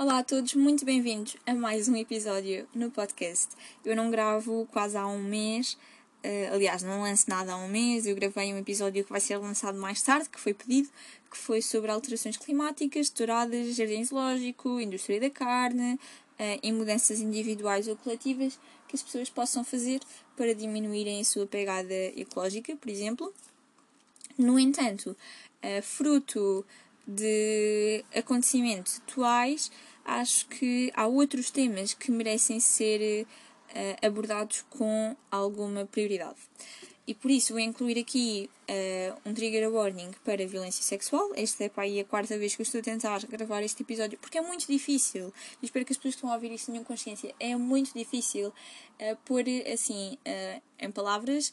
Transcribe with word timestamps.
Olá 0.00 0.20
a 0.20 0.24
todos, 0.24 0.54
muito 0.54 0.82
bem-vindos 0.82 1.36
a 1.46 1.52
mais 1.52 1.86
um 1.86 1.94
episódio 1.94 2.66
no 2.74 2.90
podcast. 2.90 3.48
Eu 3.84 3.94
não 3.94 4.10
gravo 4.10 4.66
quase 4.72 4.96
há 4.96 5.06
um 5.06 5.22
mês, 5.22 5.74
uh, 6.24 6.54
aliás, 6.54 6.82
não 6.82 7.02
lanço 7.02 7.28
nada 7.28 7.52
há 7.52 7.56
um 7.58 7.68
mês. 7.68 8.06
Eu 8.06 8.14
gravei 8.14 8.50
um 8.54 8.56
episódio 8.56 9.04
que 9.04 9.10
vai 9.10 9.20
ser 9.20 9.36
lançado 9.36 9.78
mais 9.78 10.00
tarde, 10.00 10.30
que 10.30 10.40
foi 10.40 10.54
pedido, 10.54 10.88
que 11.30 11.36
foi 11.36 11.60
sobre 11.60 11.90
alterações 11.90 12.38
climáticas, 12.38 13.10
touradas, 13.10 13.76
jardim 13.76 14.02
zoológico, 14.02 14.80
indústria 14.80 15.20
da 15.20 15.28
carne 15.28 15.96
uh, 15.96 16.60
e 16.62 16.72
mudanças 16.72 17.20
individuais 17.20 17.86
ou 17.86 17.94
coletivas 17.94 18.58
que 18.88 18.96
as 18.96 19.02
pessoas 19.02 19.28
possam 19.28 19.62
fazer 19.62 20.00
para 20.34 20.54
diminuírem 20.54 21.20
a 21.20 21.24
sua 21.24 21.46
pegada 21.46 21.94
ecológica, 22.16 22.74
por 22.74 22.88
exemplo. 22.88 23.34
No 24.38 24.58
entanto, 24.58 25.10
uh, 25.10 25.82
fruto 25.82 26.64
de 27.06 28.04
acontecimentos 28.14 28.98
atuais, 28.98 29.70
acho 30.04 30.46
que 30.48 30.92
há 30.94 31.06
outros 31.06 31.50
temas 31.50 31.94
que 31.94 32.10
merecem 32.10 32.60
ser 32.60 33.26
uh, 33.70 34.06
abordados 34.06 34.64
com 34.70 35.16
alguma 35.30 35.86
prioridade. 35.86 36.38
E 37.06 37.14
por 37.14 37.30
isso 37.30 37.52
vou 37.52 37.60
incluir 37.60 37.98
aqui 37.98 38.48
uh, 38.68 39.28
um 39.28 39.34
trigger 39.34 39.68
warning 39.68 40.12
para 40.24 40.46
violência 40.46 40.82
sexual. 40.82 41.32
Esta 41.34 41.64
é 41.64 41.68
para 41.68 41.82
aí 41.82 41.98
a 41.98 42.04
quarta 42.04 42.38
vez 42.38 42.54
que 42.54 42.62
eu 42.62 42.62
estou 42.62 42.80
a 42.80 42.84
tentar 42.84 43.26
gravar 43.26 43.62
este 43.62 43.82
episódio, 43.82 44.16
porque 44.18 44.38
é 44.38 44.40
muito 44.40 44.66
difícil. 44.66 45.32
E 45.60 45.64
espero 45.64 45.84
que 45.84 45.92
as 45.92 45.96
pessoas 45.96 46.14
que 46.14 46.18
estão 46.18 46.30
a 46.30 46.34
ouvir 46.34 46.52
isto 46.52 46.70
tenham 46.70 46.84
consciência. 46.84 47.34
É 47.40 47.56
muito 47.56 47.92
difícil 47.94 48.48
uh, 48.48 49.16
pôr 49.24 49.44
assim 49.72 50.18
uh, 50.24 50.62
em 50.78 50.90
palavras, 50.92 51.52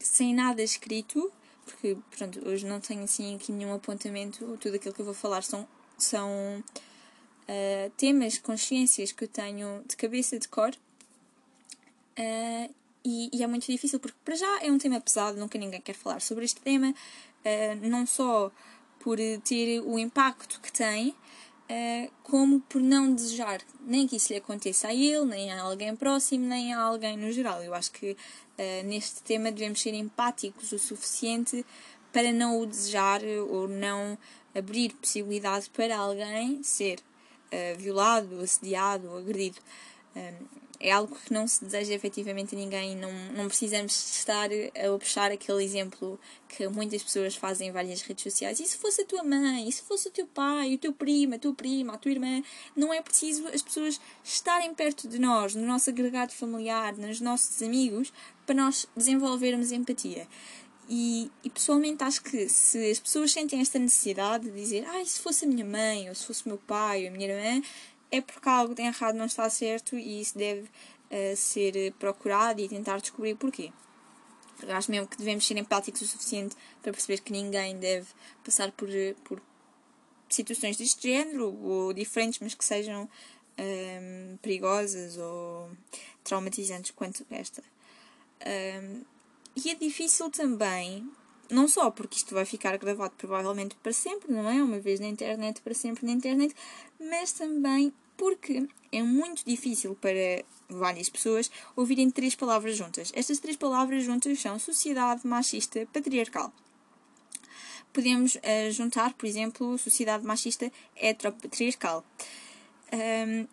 sem 0.00 0.34
nada 0.34 0.60
escrito, 0.60 1.30
porque 1.64 1.96
pronto, 2.16 2.48
hoje 2.48 2.66
não 2.66 2.80
tenho 2.80 3.04
assim 3.04 3.36
aqui 3.36 3.52
nenhum 3.52 3.74
apontamento. 3.74 4.58
Tudo 4.58 4.74
aquilo 4.74 4.92
que 4.92 5.00
eu 5.00 5.04
vou 5.04 5.14
falar 5.14 5.42
são, 5.42 5.64
são 5.96 6.64
uh, 7.48 7.90
temas, 7.96 8.38
consciências 8.38 9.12
que 9.12 9.24
eu 9.24 9.28
tenho 9.28 9.82
de 9.86 9.96
cabeça, 9.96 10.38
de 10.38 10.48
cor. 10.48 10.72
Uh, 12.18 12.74
e, 13.04 13.30
e, 13.32 13.42
é 13.42 13.46
muito 13.46 13.66
difícil 13.66 13.98
porque, 13.98 14.18
para 14.24 14.36
já, 14.36 14.62
é 14.62 14.70
um 14.70 14.78
tema 14.78 15.00
pesado, 15.00 15.38
nunca 15.38 15.58
ninguém 15.58 15.80
quer 15.80 15.94
falar 15.94 16.20
sobre 16.20 16.44
este 16.44 16.60
tema, 16.60 16.90
uh, 16.90 17.88
não 17.88 18.06
só 18.06 18.50
por 19.00 19.18
ter 19.44 19.80
o 19.80 19.98
impacto 19.98 20.60
que 20.60 20.72
tem, 20.72 21.14
como 22.22 22.60
por 22.60 22.80
não 22.80 23.14
desejar 23.14 23.62
nem 23.80 24.06
que 24.06 24.16
isso 24.16 24.32
lhe 24.32 24.38
aconteça 24.38 24.88
a 24.88 24.94
ele, 24.94 25.24
nem 25.24 25.50
a 25.50 25.62
alguém 25.62 25.96
próximo, 25.96 26.46
nem 26.46 26.72
a 26.72 26.80
alguém 26.80 27.16
no 27.16 27.32
geral. 27.32 27.62
Eu 27.62 27.74
acho 27.74 27.90
que 27.92 28.12
uh, 28.12 28.86
neste 28.86 29.22
tema 29.22 29.50
devemos 29.50 29.80
ser 29.80 29.94
empáticos 29.94 30.72
o 30.72 30.78
suficiente 30.78 31.64
para 32.12 32.32
não 32.32 32.60
o 32.60 32.66
desejar 32.66 33.22
ou 33.48 33.66
não 33.66 34.18
abrir 34.54 34.92
possibilidade 34.94 35.70
para 35.70 35.96
alguém 35.96 36.62
ser 36.62 37.00
uh, 37.52 37.78
violado, 37.78 38.40
assediado 38.40 39.16
agredido. 39.16 39.58
Um, 40.16 40.62
é 40.82 40.90
algo 40.90 41.14
que 41.14 41.32
não 41.32 41.46
se 41.46 41.64
deseja 41.64 41.94
efetivamente 41.94 42.56
a 42.56 42.58
ninguém. 42.58 42.96
Não, 42.96 43.12
não 43.36 43.46
precisamos 43.46 44.16
estar 44.16 44.50
a 44.52 44.98
puxar 44.98 45.30
aquele 45.30 45.62
exemplo 45.62 46.18
que 46.48 46.66
muitas 46.66 47.02
pessoas 47.04 47.36
fazem 47.36 47.68
em 47.68 47.72
várias 47.72 48.02
redes 48.02 48.24
sociais. 48.24 48.58
E 48.58 48.66
se 48.66 48.76
fosse 48.76 49.02
a 49.02 49.06
tua 49.06 49.22
mãe, 49.22 49.68
e 49.68 49.72
se 49.72 49.82
fosse 49.82 50.08
o 50.08 50.10
teu 50.10 50.26
pai, 50.26 50.74
o 50.74 50.78
teu 50.78 50.92
primo, 50.92 51.36
a 51.36 51.38
tua 51.38 51.54
prima, 51.54 51.94
a 51.94 51.98
tua 51.98 52.10
irmã, 52.10 52.42
não 52.74 52.92
é 52.92 53.00
preciso 53.00 53.46
as 53.48 53.62
pessoas 53.62 54.00
estarem 54.24 54.74
perto 54.74 55.06
de 55.06 55.20
nós, 55.20 55.54
no 55.54 55.64
nosso 55.64 55.88
agregado 55.88 56.32
familiar, 56.32 56.96
nos 56.96 57.20
nossos 57.20 57.62
amigos, 57.62 58.12
para 58.44 58.56
nós 58.56 58.88
desenvolvermos 58.96 59.70
empatia. 59.70 60.26
E, 60.94 61.30
e, 61.42 61.48
pessoalmente 61.48 62.04
acho 62.04 62.22
que 62.22 62.46
se 62.50 62.90
as 62.90 63.00
pessoas 63.00 63.32
sentem 63.32 63.62
esta 63.62 63.78
necessidade 63.78 64.44
de 64.44 64.50
dizer 64.50 64.84
ah, 64.86 65.02
se 65.06 65.20
fosse 65.20 65.46
a 65.46 65.48
minha 65.48 65.64
mãe, 65.64 66.06
ou 66.10 66.14
se 66.14 66.26
fosse 66.26 66.44
o 66.44 66.48
meu 66.50 66.58
pai, 66.58 67.04
ou 67.04 67.08
a 67.08 67.10
minha 67.10 67.28
irmã, 67.30 67.62
é 68.10 68.20
porque 68.20 68.46
algo 68.46 68.74
de 68.74 68.82
errado 68.82 69.14
não 69.14 69.24
está 69.24 69.48
certo 69.48 69.96
e 69.96 70.20
isso 70.20 70.36
deve 70.36 70.60
uh, 70.64 71.34
ser 71.34 71.94
procurado 71.94 72.60
e 72.60 72.68
tentar 72.68 73.00
descobrir 73.00 73.34
porquê. 73.36 73.72
Eu 74.62 74.76
acho 74.76 74.90
mesmo 74.90 75.08
que 75.08 75.16
devemos 75.16 75.46
ser 75.46 75.56
empáticos 75.56 76.02
o 76.02 76.06
suficiente 76.06 76.54
para 76.82 76.92
perceber 76.92 77.22
que 77.22 77.32
ninguém 77.32 77.78
deve 77.78 78.08
passar 78.44 78.70
por, 78.72 78.90
por 79.24 79.40
situações 80.28 80.76
deste 80.76 81.08
género 81.08 81.56
ou 81.64 81.94
diferentes, 81.94 82.38
mas 82.38 82.52
que 82.52 82.66
sejam 82.66 83.04
um, 83.04 83.08
ehm, 83.56 84.36
perigosas 84.42 85.16
ou 85.16 85.70
traumatizantes 86.22 86.90
quanto 86.90 87.26
esta. 87.30 87.62
Um, 88.44 88.44
ehm, 88.44 89.11
e 89.54 89.70
é 89.70 89.74
difícil 89.74 90.30
também, 90.30 91.08
não 91.50 91.68
só 91.68 91.90
porque 91.90 92.16
isto 92.16 92.34
vai 92.34 92.44
ficar 92.44 92.76
gravado 92.78 93.14
provavelmente 93.16 93.74
para 93.76 93.92
sempre, 93.92 94.32
não 94.32 94.48
é? 94.48 94.62
Uma 94.62 94.78
vez 94.78 94.98
na 94.98 95.06
internet, 95.06 95.60
para 95.60 95.74
sempre 95.74 96.06
na 96.06 96.12
internet, 96.12 96.54
mas 96.98 97.32
também 97.32 97.92
porque 98.16 98.66
é 98.90 99.02
muito 99.02 99.44
difícil 99.44 99.94
para 99.96 100.44
várias 100.68 101.08
pessoas 101.08 101.50
ouvirem 101.76 102.10
três 102.10 102.34
palavras 102.34 102.76
juntas. 102.76 103.12
Estas 103.14 103.38
três 103.38 103.56
palavras 103.56 104.04
juntas 104.04 104.40
são 104.40 104.58
sociedade 104.58 105.26
machista 105.26 105.86
patriarcal. 105.92 106.52
Podemos 107.92 108.36
uh, 108.36 108.70
juntar, 108.70 109.12
por 109.14 109.26
exemplo, 109.26 109.76
sociedade 109.76 110.24
machista 110.24 110.72
heteropatriarcal. 110.96 112.04
Um, 112.92 113.46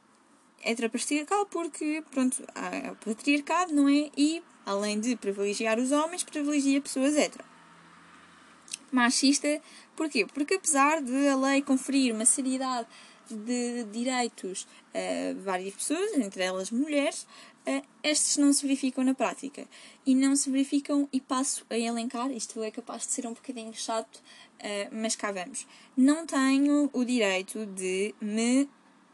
heteropatriarcal 0.64 1.46
porque, 1.48 2.04
pronto, 2.12 2.44
há 2.56 2.96
patriarcado, 3.04 3.74
não 3.74 3.90
é? 3.90 4.10
E, 4.16 4.42
além 4.70 5.00
de 5.00 5.16
privilegiar 5.16 5.80
os 5.80 5.92
homens, 5.92 6.24
privilegia 6.24 6.80
pessoas 6.80 7.16
hetero. 7.16 7.44
Machista, 8.92 9.60
porquê? 9.96 10.28
Porque 10.28 10.54
apesar 10.54 11.02
de 11.02 11.28
a 11.28 11.36
lei 11.36 11.64
conferir 11.64 12.14
uma 12.14 12.26
seriedade 12.26 12.88
de 13.30 13.84
direitos 13.86 14.68
a 14.94 15.34
várias 15.44 15.74
pessoas, 15.74 16.14
entre 16.14 16.44
elas 16.44 16.70
mulheres, 16.70 17.26
estes 18.04 18.38
não 18.38 18.54
se 18.54 18.62
verificam 18.62 19.04
na 19.04 19.16
prática. 19.16 19.68
E 20.06 20.14
não 20.14 20.36
se 20.36 20.52
verificam, 20.52 21.10
e 21.12 21.20
passo 21.20 21.66
a 21.70 21.78
elencar, 21.78 22.32
isto 22.32 22.62
é 22.62 22.70
capaz 22.70 23.08
de 23.08 23.14
ser 23.14 23.26
um 23.26 23.34
bocadinho 23.34 23.74
chato, 23.74 24.22
mas 24.92 25.16
cá 25.16 25.32
vamos. 25.32 25.66
Não 25.98 26.28
tenho 26.28 26.90
o 26.94 27.04
direito 27.04 27.66
de 27.66 28.14
me 28.22 28.70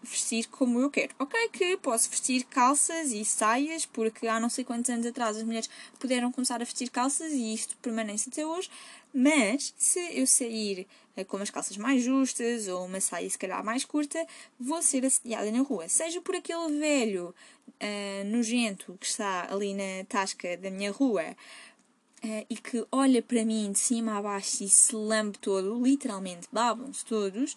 vestir 0.06 0.48
como 0.48 0.80
eu 0.80 0.90
quero. 0.90 1.14
Ok, 1.20 1.50
que 1.50 1.78
posso 1.78 2.10
vestir 2.10 2.46
calças 2.46 3.12
e 3.12 3.26
saias, 3.26 3.86
porque 3.86 4.28
há 4.28 4.40
não 4.40 4.50
sei 4.50 4.64
quantos 4.64 4.90
anos 4.90 5.06
atrás 5.06 5.36
as 5.36 5.44
mulheres 5.44 5.70
puderam 6.00 6.32
começar 6.32 6.62
a 6.62 6.66
vestir 6.66 6.90
calças 6.90 7.32
e 7.32 7.54
isto 7.54 7.76
permanece 7.78 8.30
até 8.30 8.46
hoje, 8.46 8.70
mas 9.14 9.74
se 9.78 10.00
eu 10.18 10.26
sair 10.28 10.88
eh, 11.16 11.24
com 11.24 11.38
umas 11.38 11.50
calças 11.50 11.78
mais 11.78 12.04
justas 12.04 12.68
ou 12.68 12.86
uma 12.86 13.00
saia 13.00 13.30
se 13.30 13.38
calhar 13.38 13.64
mais 13.64 13.86
curta, 13.86 14.26
vou 14.60 14.82
ser 14.82 15.06
assediada 15.06 15.50
na 15.52 15.62
rua. 15.62 15.88
Seja 15.88 16.22
por 16.22 16.36
aquele 16.36 16.78
velho 16.78 17.34
uh, 17.68 18.26
nojento 18.26 18.98
que 19.00 19.06
está 19.06 19.48
ali 19.52 19.74
na 19.74 20.04
tasca 20.08 20.58
da 20.58 20.70
minha 20.70 20.92
rua 20.92 21.24
uh, 22.24 22.46
e 22.50 22.58
que 22.58 22.86
olha 22.92 23.22
para 23.22 23.46
mim 23.46 23.72
de 23.72 23.80
cima 23.80 24.18
a 24.18 24.22
baixo 24.22 24.64
e 24.64 24.70
se 24.70 24.96
lambe 24.96 25.38
todo, 25.38 25.82
literalmente 25.82 26.48
babam-se 26.52 27.06
todos, 27.06 27.56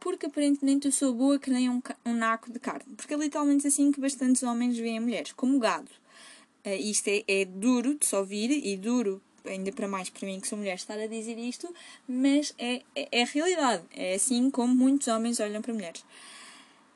porque 0.00 0.26
aparentemente 0.26 0.86
eu 0.86 0.92
sou 0.92 1.14
boa 1.14 1.38
que 1.38 1.50
nem 1.50 1.68
um, 1.68 1.80
um 2.04 2.14
naco 2.14 2.52
de 2.52 2.58
carne. 2.58 2.94
Porque 2.96 3.14
é 3.14 3.16
literalmente 3.16 3.66
assim 3.66 3.90
que 3.90 4.00
bastantes 4.00 4.42
homens 4.42 4.76
veem 4.76 5.00
mulheres, 5.00 5.32
como 5.32 5.58
gado. 5.58 5.90
isto 6.64 7.08
é, 7.08 7.24
é 7.26 7.44
duro 7.44 7.94
de 7.94 8.04
se 8.06 8.14
ouvir 8.14 8.50
e 8.50 8.76
duro 8.76 9.20
ainda 9.44 9.72
para 9.72 9.88
mais 9.88 10.08
para 10.10 10.26
mim 10.26 10.40
que 10.40 10.48
sou 10.48 10.58
mulher 10.58 10.74
estar 10.74 10.98
a 10.98 11.06
dizer 11.06 11.38
isto, 11.38 11.72
mas 12.06 12.54
é, 12.58 12.82
é, 12.94 13.08
é 13.10 13.22
a 13.22 13.26
realidade. 13.26 13.82
É 13.94 14.14
assim 14.14 14.50
como 14.50 14.74
muitos 14.74 15.08
homens 15.08 15.40
olham 15.40 15.62
para 15.62 15.74
mulheres. 15.74 16.04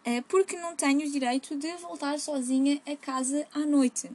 É 0.05 0.21
porque 0.23 0.57
não 0.57 0.77
tenho 0.77 1.07
o 1.07 1.11
direito 1.11 1.57
de 1.57 1.73
voltar 1.79 2.19
sozinha 2.19 2.81
a 2.87 2.97
casa 2.97 3.47
à 3.53 3.61
noite. 3.61 4.11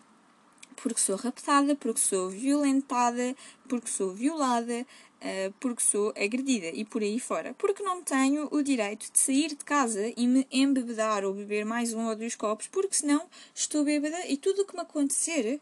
Porque 0.77 0.99
sou 0.99 1.15
raptada, 1.15 1.75
porque 1.75 1.99
sou 1.99 2.29
violentada, 2.29 3.35
porque 3.67 3.89
sou 3.89 4.13
violada, 4.13 4.85
é, 5.21 5.51
porque 5.59 5.83
sou 5.83 6.11
agredida 6.17 6.67
e 6.67 6.83
por 6.83 7.03
aí 7.03 7.19
fora. 7.19 7.53
Porque 7.53 7.83
não 7.83 8.01
tenho 8.01 8.47
o 8.51 8.63
direito 8.63 9.11
de 9.11 9.19
sair 9.19 9.49
de 9.49 9.63
casa 9.63 10.11
e 10.17 10.27
me 10.27 10.47
embebedar 10.51 11.23
ou 11.23 11.31
beber 11.33 11.63
mais 11.63 11.93
um 11.93 12.07
ou 12.07 12.15
dois 12.15 12.35
copos, 12.35 12.67
porque 12.67 12.95
senão 12.95 13.29
estou 13.53 13.85
bêbada 13.85 14.25
e 14.27 14.35
tudo 14.35 14.63
o 14.63 14.65
que 14.65 14.75
me 14.75 14.81
acontecer 14.81 15.61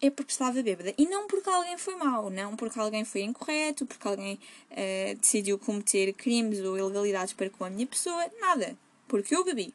é 0.00 0.10
porque 0.10 0.32
estava 0.32 0.60
bêbada. 0.60 0.92
E 0.98 1.06
não 1.06 1.28
porque 1.28 1.48
alguém 1.48 1.78
foi 1.78 1.94
mau, 1.94 2.28
não 2.28 2.56
porque 2.56 2.78
alguém 2.78 3.04
foi 3.04 3.22
incorreto, 3.22 3.86
porque 3.86 4.08
alguém 4.08 4.34
uh, 4.72 5.16
decidiu 5.20 5.56
cometer 5.60 6.12
crimes 6.14 6.58
ou 6.58 6.76
ilegalidades 6.76 7.32
para 7.34 7.48
com 7.48 7.64
a 7.64 7.70
minha 7.70 7.86
pessoa, 7.86 8.28
nada. 8.40 8.76
Porque 9.06 9.34
eu 9.34 9.44
bebi. 9.44 9.72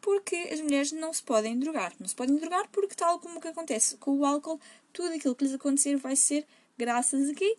Porque 0.00 0.36
as 0.36 0.60
mulheres 0.60 0.92
não 0.92 1.12
se 1.12 1.24
podem 1.24 1.58
drogar. 1.58 1.92
Não 1.98 2.06
se 2.06 2.14
podem 2.14 2.36
drogar 2.36 2.68
porque, 2.70 2.94
tal 2.94 3.18
como 3.18 3.40
que 3.40 3.48
acontece 3.48 3.96
com 3.96 4.16
o 4.16 4.24
álcool, 4.24 4.60
tudo 4.92 5.12
aquilo 5.12 5.34
que 5.34 5.44
lhes 5.44 5.54
acontecer 5.54 5.96
vai 5.96 6.14
ser 6.14 6.46
graças 6.78 7.28
a 7.28 7.34
quê? 7.34 7.58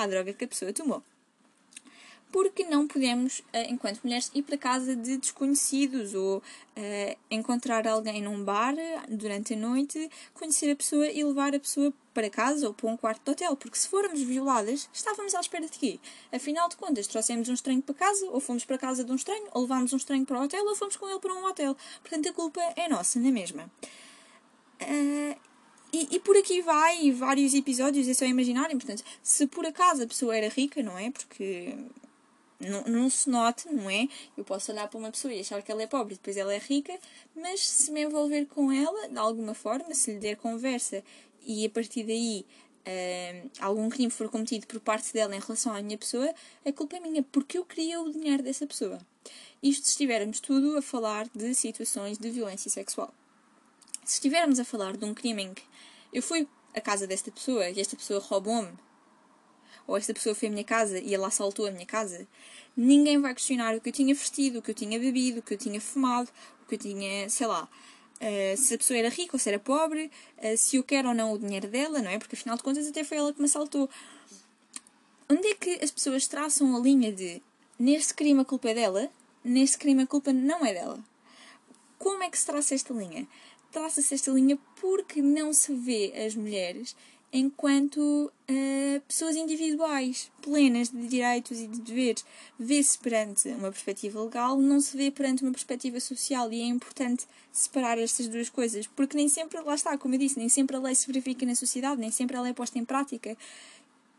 À 0.00 0.06
droga 0.06 0.32
que 0.32 0.44
a 0.44 0.48
pessoa 0.48 0.72
tomou. 0.72 1.02
porque 2.32 2.64
não 2.64 2.86
podemos, 2.86 3.42
eh, 3.52 3.68
enquanto 3.70 4.00
mulheres, 4.04 4.30
ir 4.32 4.42
para 4.42 4.56
casa 4.56 4.94
de 4.94 5.16
desconhecidos 5.16 6.14
ou 6.14 6.38
uh, 6.38 7.16
encontrar 7.28 7.88
alguém 7.88 8.22
num 8.22 8.44
bar 8.44 8.74
durante 9.08 9.54
a 9.54 9.56
noite, 9.56 10.08
conhecer 10.32 10.70
a 10.70 10.76
pessoa 10.76 11.08
e 11.08 11.24
levar 11.24 11.56
a 11.56 11.58
pessoa 11.58 11.92
para 12.14 12.30
casa 12.30 12.68
ou 12.68 12.72
para 12.72 12.88
um 12.88 12.96
quarto 12.96 13.24
de 13.24 13.30
hotel, 13.32 13.56
porque 13.56 13.76
se 13.76 13.88
formos 13.88 14.22
violadas, 14.22 14.88
estávamos 14.92 15.34
à 15.34 15.40
espera 15.40 15.66
de 15.66 15.76
quê? 15.76 15.98
Afinal 16.32 16.68
de 16.68 16.76
contas, 16.76 17.08
trouxemos 17.08 17.48
um 17.48 17.54
estranho 17.54 17.82
para 17.82 17.96
casa, 17.96 18.24
ou 18.26 18.38
fomos 18.38 18.64
para 18.64 18.78
casa 18.78 19.02
de 19.02 19.10
um 19.10 19.16
estranho, 19.16 19.48
ou 19.52 19.62
levámos 19.62 19.92
um 19.92 19.96
estranho 19.96 20.24
para 20.24 20.38
o 20.38 20.44
hotel, 20.44 20.64
ou 20.64 20.76
fomos 20.76 20.96
com 20.96 21.08
ele 21.08 21.18
para 21.18 21.34
um 21.34 21.44
hotel. 21.44 21.76
Portanto, 22.00 22.28
a 22.28 22.32
culpa 22.32 22.60
é 22.76 22.88
nossa, 22.88 23.18
não 23.18 23.28
é 23.28 23.32
mesma? 23.32 23.68
Uh, 24.80 25.49
e, 25.92 26.16
e, 26.16 26.18
por 26.20 26.36
aqui 26.36 26.62
vai 26.62 27.10
vários 27.12 27.54
episódios, 27.54 28.08
é 28.08 28.14
só 28.14 28.24
imaginarem. 28.24 28.76
Portanto, 28.76 29.02
se 29.22 29.46
por 29.46 29.66
acaso 29.66 30.02
a 30.02 30.06
pessoa 30.06 30.36
era 30.36 30.48
rica, 30.48 30.82
não 30.82 30.96
é? 30.98 31.10
Porque 31.10 31.74
não, 32.60 32.82
não 32.84 33.10
se 33.10 33.28
note, 33.30 33.72
não 33.72 33.88
é? 33.88 34.06
Eu 34.36 34.44
posso 34.44 34.70
olhar 34.70 34.86
para 34.88 34.98
uma 34.98 35.10
pessoa 35.10 35.32
e 35.32 35.40
achar 35.40 35.62
que 35.62 35.72
ela 35.72 35.82
é 35.82 35.86
pobre 35.86 36.14
depois 36.14 36.36
ela 36.36 36.54
é 36.54 36.58
rica, 36.58 36.96
mas 37.34 37.66
se 37.66 37.90
me 37.90 38.02
envolver 38.02 38.46
com 38.46 38.70
ela, 38.70 39.08
de 39.08 39.18
alguma 39.18 39.54
forma, 39.54 39.94
se 39.94 40.12
lhe 40.12 40.18
der 40.18 40.36
conversa 40.36 41.02
e 41.46 41.64
a 41.64 41.70
partir 41.70 42.04
daí 42.04 42.44
uh, 42.86 43.50
algum 43.60 43.88
crime 43.88 44.10
for 44.10 44.28
cometido 44.28 44.66
por 44.66 44.78
parte 44.80 45.12
dela 45.12 45.34
em 45.34 45.40
relação 45.40 45.74
à 45.74 45.82
minha 45.82 45.96
pessoa, 45.96 46.32
a 46.64 46.72
culpa 46.72 46.96
é 46.96 47.00
minha, 47.00 47.22
porque 47.22 47.56
eu 47.56 47.64
queria 47.64 48.00
o 48.00 48.12
dinheiro 48.12 48.42
dessa 48.42 48.66
pessoa. 48.66 48.98
Isto 49.62 49.86
se 49.86 49.92
estivermos 49.92 50.40
tudo 50.40 50.76
a 50.76 50.82
falar 50.82 51.28
de 51.34 51.54
situações 51.54 52.18
de 52.18 52.30
violência 52.30 52.70
sexual. 52.70 53.12
Se 54.10 54.14
estivermos 54.14 54.58
a 54.58 54.64
falar 54.64 54.96
de 54.96 55.04
um 55.04 55.14
crime 55.14 55.44
em 55.44 55.54
que 55.54 55.62
eu 56.12 56.20
fui 56.20 56.48
à 56.74 56.80
casa 56.80 57.06
desta 57.06 57.30
pessoa 57.30 57.70
e 57.70 57.80
esta 57.80 57.94
pessoa 57.94 58.18
roubou-me, 58.18 58.72
ou 59.86 59.96
esta 59.96 60.12
pessoa 60.12 60.34
foi 60.34 60.48
à 60.48 60.50
minha 60.50 60.64
casa 60.64 60.98
e 60.98 61.14
ela 61.14 61.28
assaltou 61.28 61.64
a 61.64 61.70
minha 61.70 61.86
casa, 61.86 62.26
ninguém 62.76 63.20
vai 63.20 63.32
questionar 63.32 63.72
o 63.76 63.80
que 63.80 63.88
eu 63.88 63.92
tinha 63.92 64.12
vestido, 64.12 64.58
o 64.58 64.62
que 64.62 64.72
eu 64.72 64.74
tinha 64.74 64.98
bebido, 64.98 65.38
o 65.38 65.42
que 65.44 65.54
eu 65.54 65.56
tinha 65.58 65.80
fumado, 65.80 66.28
o 66.60 66.66
que 66.66 66.74
eu 66.74 66.78
tinha, 66.80 67.30
sei 67.30 67.46
lá, 67.46 67.68
uh, 68.20 68.56
se 68.56 68.74
a 68.74 68.78
pessoa 68.78 68.98
era 68.98 69.08
rica 69.10 69.36
ou 69.36 69.38
se 69.38 69.48
era 69.48 69.60
pobre, 69.60 70.10
uh, 70.38 70.56
se 70.58 70.74
eu 70.74 70.82
quero 70.82 71.10
ou 71.10 71.14
não 71.14 71.32
o 71.32 71.38
dinheiro 71.38 71.68
dela, 71.68 72.02
não 72.02 72.10
é? 72.10 72.18
Porque 72.18 72.34
afinal 72.34 72.56
de 72.56 72.64
contas 72.64 72.88
até 72.88 73.04
foi 73.04 73.16
ela 73.16 73.32
que 73.32 73.38
me 73.38 73.46
assaltou. 73.46 73.88
Onde 75.30 75.46
é 75.46 75.54
que 75.54 75.78
as 75.84 75.92
pessoas 75.92 76.26
traçam 76.26 76.74
a 76.74 76.80
linha 76.80 77.12
de 77.12 77.40
neste 77.78 78.12
crime 78.12 78.40
a 78.40 78.44
culpa 78.44 78.70
é 78.70 78.74
dela, 78.74 79.08
neste 79.44 79.78
crime 79.78 80.02
a 80.02 80.06
culpa 80.08 80.32
não 80.32 80.66
é 80.66 80.74
dela? 80.74 80.98
Como 81.96 82.22
é 82.22 82.30
que 82.30 82.38
se 82.38 82.46
traça 82.46 82.74
esta 82.74 82.94
linha? 82.94 83.28
Traça-se 83.70 84.14
esta 84.14 84.30
linha 84.30 84.58
porque 84.80 85.22
não 85.22 85.52
se 85.52 85.72
vê 85.74 86.12
as 86.26 86.34
mulheres 86.34 86.94
enquanto 87.32 87.98
uh, 88.00 89.00
pessoas 89.06 89.36
individuais, 89.36 90.30
plenas 90.42 90.88
de 90.88 91.06
direitos 91.06 91.58
e 91.58 91.66
de 91.66 91.80
deveres. 91.80 92.24
Vê-se 92.58 92.98
perante 92.98 93.48
uma 93.50 93.70
perspectiva 93.70 94.22
legal, 94.22 94.58
não 94.58 94.80
se 94.80 94.96
vê 94.96 95.10
perante 95.10 95.42
uma 95.42 95.52
perspectiva 95.52 96.00
social 96.00 96.52
e 96.52 96.60
é 96.60 96.64
importante 96.64 97.26
separar 97.52 97.98
estas 97.98 98.26
duas 98.28 98.48
coisas, 98.48 98.86
porque 98.88 99.16
nem 99.16 99.28
sempre, 99.28 99.60
lá 99.60 99.74
está, 99.74 99.96
como 99.96 100.14
eu 100.14 100.18
disse, 100.18 100.38
nem 100.38 100.48
sempre 100.48 100.76
a 100.76 100.80
lei 100.80 100.94
se 100.94 101.06
verifica 101.06 101.46
na 101.46 101.54
sociedade, 101.54 102.00
nem 102.00 102.10
sempre 102.10 102.36
ela 102.36 102.48
é 102.48 102.52
posta 102.52 102.78
em 102.78 102.84
prática. 102.84 103.36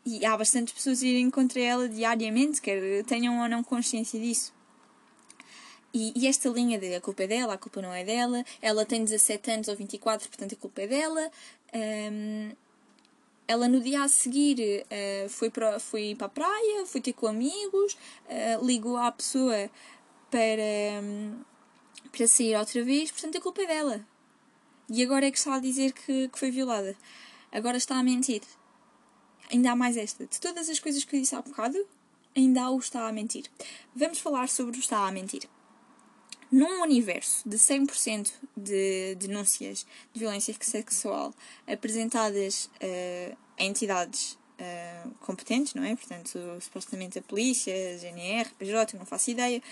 E 0.06 0.26
há 0.26 0.36
bastantes 0.36 0.74
pessoas 0.74 1.04
a 1.04 1.06
irem 1.06 1.30
contra 1.30 1.60
ela 1.60 1.88
diariamente, 1.88 2.62
quer 2.62 3.04
tenham 3.04 3.40
ou 3.40 3.50
não 3.50 3.64
consciência 3.64 4.20
disso. 4.20 4.52
E, 5.94 6.14
e, 6.16 6.28
esta 6.28 6.48
linha 6.50 6.80
de 6.80 6.96
a 6.96 7.02
culpa 7.02 7.24
é 7.24 7.28
dela, 7.28 7.54
a 7.54 7.58
culpa 7.58 7.82
não 7.82 7.94
é 7.94 8.04
dela, 8.04 8.46
ela 8.62 8.86
tem 8.86 9.04
17 9.04 9.52
anos 9.52 9.68
ou 9.68 9.76
24, 9.76 10.30
portanto 10.30 10.54
a 10.54 10.56
culpa 10.56 10.82
é 10.82 10.88
dela. 10.88 11.32
Um, 11.74 12.52
ela 13.46 13.68
no 13.68 13.82
dia 13.82 14.04
a 14.04 14.08
seguir 14.08 14.86
uh, 14.86 15.30
foi, 15.30 15.50
para, 15.50 15.80
foi 15.80 16.16
para 16.16 16.28
a 16.28 16.30
praia, 16.30 16.86
foi 16.86 17.02
ter 17.02 17.12
com 17.12 17.28
amigos, 17.28 17.98
uh, 18.26 18.66
ligou 18.66 18.96
à 18.96 19.12
pessoa 19.12 19.70
para, 20.30 21.04
um, 21.04 21.42
para 22.10 22.28
sair 22.28 22.56
outra 22.56 22.82
vez, 22.84 23.12
portanto 23.12 23.38
a 23.38 23.42
culpa 23.42 23.62
é 23.62 23.68
dela. 23.68 24.06
E 24.90 25.04
agora 25.04 25.26
é 25.26 25.32
que 25.32 25.38
está 25.38 25.56
a 25.56 25.60
dizer 25.60 25.92
que, 25.92 26.30
que 26.30 26.40
foi 26.40 26.52
violada. 26.52 26.96
Agora 27.52 27.76
está 27.78 27.98
a 27.98 28.04
mentir. 28.04 28.42
Ainda 29.52 29.72
há 29.72 29.76
mais 29.76 29.98
esta. 29.98 30.26
De 30.26 30.40
todas 30.40 30.70
as 30.70 30.80
coisas 30.80 31.04
que 31.04 31.16
eu 31.16 31.20
disse 31.20 31.36
há 31.36 31.42
bocado, 31.42 31.78
ainda 32.36 32.64
há 32.64 32.70
o 32.70 32.80
está 32.80 33.08
a 33.08 33.12
mentir. 33.12 33.46
Vamos 33.94 34.20
falar 34.20 34.48
sobre 34.48 34.78
o 34.78 34.80
está 34.80 35.06
a 35.06 35.12
mentir 35.12 35.50
num 36.52 36.82
universo 36.82 37.48
de 37.48 37.58
100% 37.58 38.32
de 38.58 39.16
denúncias 39.16 39.86
de 40.14 40.20
violência 40.20 40.54
sexual 40.60 41.34
apresentadas 41.66 42.66
uh, 42.66 43.38
a 43.58 43.64
entidades 43.64 44.34
uh, 44.60 45.12
competentes, 45.22 45.74
não 45.74 45.84
é? 45.84 45.96
Portanto, 45.96 46.38
supostamente 46.60 47.18
a 47.18 47.22
polícia, 47.22 47.74
a 47.74 47.98
GNR, 47.98 48.50
PJ, 48.60 48.98
não 48.98 49.06
faço 49.06 49.32
ideia. 49.32 49.64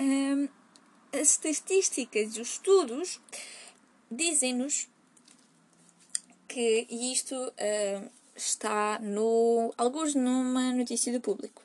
Um, 0.00 0.48
as 1.12 1.30
estatísticas 1.30 2.36
e 2.36 2.40
os 2.40 2.52
estudos 2.52 3.20
dizem-nos 4.10 4.88
que, 6.48 6.86
isto 6.90 7.34
uh, 7.36 8.10
está 8.34 8.98
no, 8.98 9.72
alguns 9.78 10.16
numa 10.16 10.72
notícia 10.72 11.12
do 11.12 11.20
público 11.20 11.62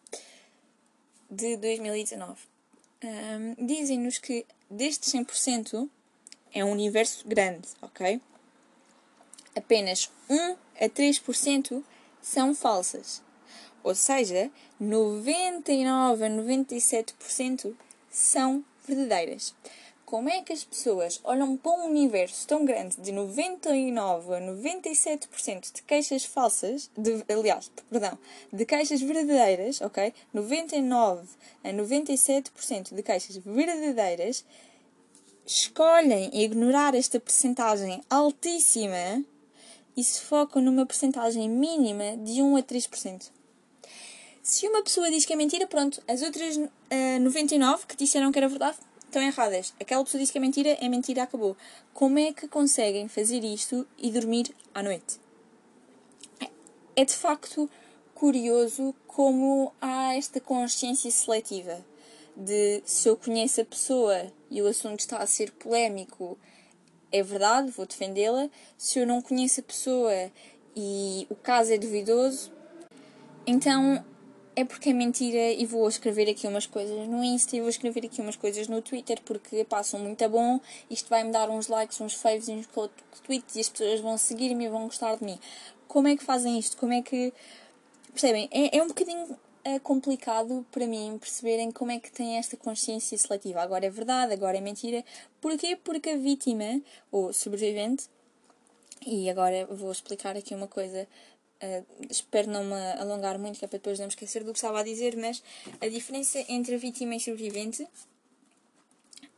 de 1.30 1.58
2019 1.58 2.55
um, 3.04 3.66
dizem-nos 3.66 4.18
que 4.18 4.46
destes 4.70 5.14
100% 5.14 5.90
é 6.54 6.64
um 6.64 6.72
universo 6.72 7.28
grande, 7.28 7.68
ok? 7.82 8.22
Apenas 9.56 10.12
1 10.30 10.56
a 10.80 10.90
3% 10.90 11.84
são 12.22 12.56
falsas. 12.56 13.22
Ou 13.84 13.94
seja, 13.94 14.50
99 14.80 16.26
a 16.26 16.30
97% 16.30 17.76
são 18.10 18.64
verdadeiras 18.88 19.54
como 20.06 20.30
é 20.30 20.42
que 20.42 20.54
as 20.54 20.64
pessoas 20.64 21.20
olham 21.24 21.58
para 21.58 21.72
um 21.72 21.86
universo 21.86 22.48
tão 22.48 22.64
grande 22.64 22.96
de 23.02 23.12
99 23.12 24.36
a 24.36 24.40
97% 24.40 25.74
de 25.74 25.82
queixas 25.82 26.24
falsas, 26.24 26.90
de, 26.96 27.26
aliás, 27.28 27.72
perdão, 27.90 28.18
de 28.54 28.66
queixas 28.66 29.02
verdadeiras, 29.02 29.82
ok? 29.82 30.14
99 30.32 31.28
a 31.64 31.70
97% 31.70 32.94
de 32.94 33.02
queixas 33.02 33.38
verdadeiras, 33.38 34.46
escolhem 35.46 36.30
ignorar 36.34 36.94
esta 36.94 37.20
percentagem 37.20 38.04
altíssima 38.10 39.24
e 39.98 40.04
se 40.04 40.22
focam 40.22 40.62
numa 40.62 40.86
percentagem 40.86 41.50
mínima 41.50 42.16
de 42.18 42.42
1 42.42 42.58
a 42.58 42.64
3%. 42.64 43.32
Se 44.44 44.68
uma 44.68 44.84
pessoa 44.84 45.10
diz 45.10 45.26
que 45.26 45.34
é 45.34 45.36
mentira, 45.36 45.66
pronto, 45.66 46.02
as 46.08 46.22
outras 46.22 46.58
uh, 46.58 46.70
eh, 46.92 47.18
99 47.18 47.88
que 47.88 47.96
disseram 47.96 48.32
que 48.32 48.38
era 48.38 48.48
verdade 48.48 48.78
estão 49.16 49.22
erradas. 49.22 49.74
Aquela 49.80 50.04
pessoa 50.04 50.20
disse 50.20 50.34
que 50.34 50.38
é 50.38 50.42
mentira, 50.42 50.78
é 50.82 50.90
mentira, 50.90 51.24
acabou. 51.24 51.56
Como 51.94 52.20
é 52.20 52.34
que 52.34 52.48
conseguem 52.48 53.08
fazer 53.08 53.44
isto 53.44 53.88
e 53.98 54.12
dormir 54.12 54.54
à 54.74 54.84
noite? 54.84 55.20
É 56.96 57.06
de 57.06 57.14
facto 57.14 57.70
curioso 58.14 58.94
como 59.08 59.74
há 59.82 60.16
esta 60.16 60.40
consciência 60.42 61.10
seletiva 61.12 61.86
de 62.36 62.82
se 62.86 63.08
eu 63.08 63.16
conheço 63.16 63.62
a 63.62 63.66
pessoa 63.66 64.32
e 64.52 64.62
o 64.62 64.68
assunto 64.68 65.00
está 65.00 65.20
a 65.20 65.28
ser 65.28 65.52
polémico, 65.52 66.38
é 67.12 67.24
verdade, 67.24 67.72
vou 67.72 67.86
defendê-la. 67.86 68.50
Se 68.78 69.00
eu 69.00 69.08
não 69.08 69.22
conheço 69.22 69.62
a 69.62 69.64
pessoa 69.64 70.32
e 70.76 71.26
o 71.30 71.36
caso 71.36 71.72
é 71.72 71.78
duvidoso, 71.78 72.52
então 73.48 74.04
é 74.56 74.64
porque 74.64 74.90
é 74.90 74.94
mentira 74.94 75.52
e 75.52 75.66
vou 75.66 75.88
escrever 75.88 76.30
aqui 76.30 76.48
umas 76.48 76.66
coisas 76.66 77.08
no 77.08 77.24
Insta 77.24 77.56
e 77.56 77.60
vou 77.60 77.70
escrever 77.70 78.06
aqui 78.06 78.22
umas 78.22 78.36
coisas 78.36 78.68
no 78.68 78.82
Twitter 78.82 79.22
porque 79.24 79.64
passam 79.66 80.00
muito 80.00 80.28
bom. 80.30 80.60
Isto 80.90 81.10
vai 81.10 81.24
me 81.24 81.32
dar 81.32 81.50
uns 81.50 81.68
likes, 81.68 82.00
uns 82.00 82.14
faves 82.14 82.48
uns 82.48 82.68
tweets 83.24 83.56
e 83.56 83.60
as 83.60 83.70
pessoas 83.70 84.00
vão 84.00 84.18
seguir-me 84.18 84.66
e 84.66 84.70
vão 84.70 84.86
gostar 84.86 85.16
de 85.18 85.24
mim. 85.24 85.40
Como 85.88 86.08
é 86.08 86.16
que 86.16 86.24
fazem 86.24 86.58
isto? 86.58 86.78
Como 86.78 86.94
é 86.94 87.02
que. 87.02 87.34
Percebem? 88.12 88.48
É, 88.52 88.78
é 88.78 88.84
um 88.84 88.88
bocadinho 88.88 89.38
é 89.66 89.80
complicado 89.80 90.64
para 90.72 90.86
mim 90.86 91.18
perceberem 91.20 91.72
como 91.72 91.92
é 91.92 92.00
que 92.00 92.12
têm 92.12 92.38
esta 92.38 92.56
consciência 92.56 93.18
seletiva. 93.18 93.62
Agora 93.62 93.86
é 93.86 93.90
verdade, 93.90 94.32
agora 94.32 94.58
é 94.58 94.62
mentira. 94.62 95.04
Porquê? 95.42 95.76
Porque 95.76 96.12
a 96.12 96.18
vítima, 96.18 96.82
ou 97.12 97.34
sobrevivente, 97.34 98.08
e 99.06 99.30
agora 99.30 99.66
vou 99.66 99.92
explicar 99.92 100.38
aqui 100.38 100.54
uma 100.54 100.68
coisa 100.68 101.08
Uh, 101.62 101.86
espero 102.10 102.50
não 102.50 102.64
me 102.64 102.92
alongar 103.00 103.40
muito, 103.40 103.58
que 103.58 103.66
é 103.66 103.68
para 103.68 103.78
depois 103.78 103.98
não 103.98 104.06
me 104.06 104.12
esquecer 104.12 104.44
do 104.44 104.52
que 104.52 104.58
estava 104.58 104.80
a 104.80 104.84
dizer, 104.84 105.16
mas 105.16 105.42
a 105.82 105.88
diferença 105.88 106.44
entre 106.50 106.76
a 106.76 106.78
vítima 106.78 107.16
e 107.16 107.20
sobrevivente 107.20 107.88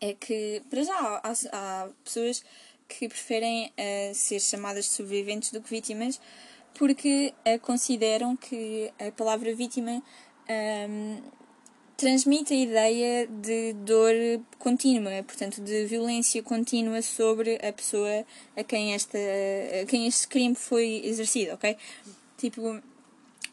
é 0.02 0.14
que, 0.14 0.62
para 0.70 0.84
já, 0.84 1.22
há, 1.24 1.34
há 1.52 1.90
pessoas 2.04 2.44
que 2.88 3.08
preferem 3.08 3.68
uh, 3.68 4.16
ser 4.16 4.40
chamadas 4.40 4.86
de 4.86 4.92
sobreviventes 4.92 5.52
do 5.52 5.62
que 5.62 5.70
vítimas 5.70 6.20
porque 6.74 7.34
uh, 7.46 7.60
consideram 7.60 8.36
que 8.36 8.92
a 9.00 9.12
palavra 9.12 9.54
vítima 9.54 10.02
um, 10.50 11.22
transmite 11.98 12.54
a 12.54 12.58
ideia 12.58 13.28
de 13.28 13.74
dor 13.74 14.14
contínua, 14.60 15.12
portanto, 15.24 15.60
de 15.62 15.86
violência 15.86 16.44
contínua 16.44 17.02
sobre 17.02 17.56
a 17.56 17.74
pessoa 17.74 18.24
a 18.56 18.64
quem, 18.64 18.94
esta, 18.94 19.18
a 19.82 19.86
quem 19.88 20.06
este 20.06 20.28
crime 20.28 20.54
foi 20.56 21.02
exercido, 21.04 21.54
ok? 21.54 21.76
Tipo, 22.38 22.80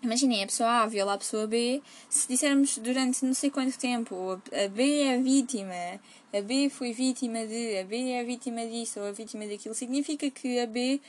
Imaginem, 0.05 0.43
a 0.43 0.47
pessoa 0.47 0.83
A 0.83 0.87
viola 0.87 1.15
a 1.15 1.19
pessoa 1.19 1.47
B, 1.47 1.81
se 2.11 2.29
dissermos 2.29 2.77
durante 2.77 3.25
não 3.25 3.33
sei 3.33 3.51
quanto 3.51 3.79
tempo, 3.79 4.39
a 4.53 4.69
B 4.69 5.01
é 5.01 5.15
a 5.15 5.19
vítima, 5.19 5.99
a 6.31 6.43
B 6.43 6.69
foi 6.69 6.93
vítima 6.93 7.47
de, 7.47 7.79
a 7.79 7.85
B 7.85 8.11
é 8.11 8.21
a 8.21 8.23
vítima 8.23 8.67
disso 8.67 9.01
ou 9.01 9.07
a 9.07 9.13
vítima 9.13 9.47
daquilo, 9.47 9.75
significa 9.75 10.31
que 10.31 10.61
a 10.61 10.67
B 10.67 11.01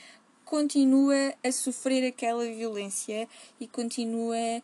continua 0.46 1.34
a 1.44 1.52
sofrer 1.52 2.06
aquela 2.06 2.46
violência 2.46 3.28
e 3.60 3.66
continua 3.66 4.62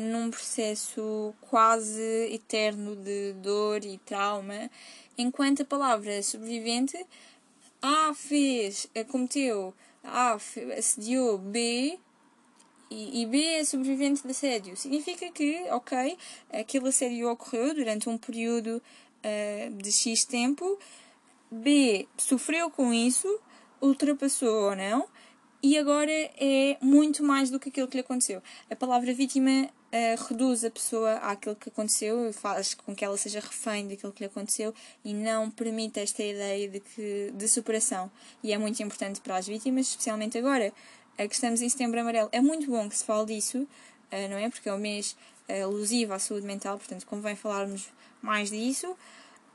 num 0.00 0.30
processo 0.30 1.34
quase 1.40 2.28
eterno 2.32 2.94
de 2.96 3.32
dor 3.34 3.84
e 3.84 3.98
trauma, 3.98 4.70
enquanto 5.16 5.62
a 5.62 5.64
palavra 5.64 6.22
sobrevivente 6.22 6.96
A 7.80 8.12
fez, 8.14 8.88
cometeu, 9.08 9.74
A 10.04 10.38
assediou 10.76 11.38
B 11.38 11.98
e, 12.90 13.22
e 13.22 13.26
B 13.26 13.42
é 13.42 13.64
sobrevivente 13.64 14.22
de 14.22 14.30
assédio. 14.30 14.76
Significa 14.76 15.30
que, 15.30 15.64
ok, 15.70 16.18
aquele 16.52 16.88
assédio 16.88 17.30
ocorreu 17.30 17.74
durante 17.74 18.08
um 18.08 18.18
período 18.18 18.82
uh, 19.24 19.70
de 19.76 19.92
X 19.92 20.24
tempo, 20.24 20.78
B 21.50 22.08
sofreu 22.18 22.70
com 22.70 22.92
isso, 22.92 23.40
ultrapassou 23.80 24.70
ou 24.70 24.76
não, 24.76 25.08
e 25.62 25.76
agora 25.76 26.10
é 26.10 26.78
muito 26.80 27.22
mais 27.22 27.50
do 27.50 27.60
que 27.60 27.68
aquilo 27.68 27.86
que 27.86 27.96
lhe 27.96 28.00
aconteceu. 28.00 28.42
A 28.70 28.76
palavra 28.76 29.12
vítima 29.12 29.50
uh, 29.66 30.24
reduz 30.28 30.64
a 30.64 30.70
pessoa 30.70 31.14
àquilo 31.16 31.54
que 31.54 31.68
aconteceu, 31.68 32.32
faz 32.32 32.74
com 32.74 32.94
que 32.94 33.04
ela 33.04 33.16
seja 33.18 33.40
refém 33.40 33.86
daquilo 33.86 34.12
que 34.12 34.20
lhe 34.22 34.26
aconteceu 34.26 34.74
e 35.04 35.12
não 35.12 35.50
permite 35.50 36.00
esta 36.00 36.22
ideia 36.22 36.68
de, 36.68 36.80
que, 36.80 37.30
de 37.34 37.48
superação. 37.48 38.10
E 38.42 38.52
é 38.52 38.58
muito 38.58 38.82
importante 38.82 39.20
para 39.20 39.36
as 39.36 39.46
vítimas, 39.46 39.88
especialmente 39.88 40.38
agora 40.38 40.72
uh, 41.18 41.28
que 41.28 41.34
estamos 41.34 41.60
em 41.60 41.68
Setembro 41.68 42.00
Amarelo. 42.00 42.30
É 42.32 42.40
muito 42.40 42.66
bom 42.70 42.88
que 42.88 42.96
se 42.96 43.04
fale 43.04 43.26
disso, 43.34 43.58
uh, 43.58 44.28
não 44.30 44.38
é? 44.38 44.48
Porque 44.48 44.68
é 44.68 44.72
o 44.72 44.78
mês 44.78 45.16
alusivo 45.64 46.12
à 46.12 46.18
saúde 46.20 46.46
mental, 46.46 46.78
portanto 46.78 47.04
convém 47.06 47.34
falarmos 47.34 47.88
mais 48.22 48.50
disso. 48.50 48.96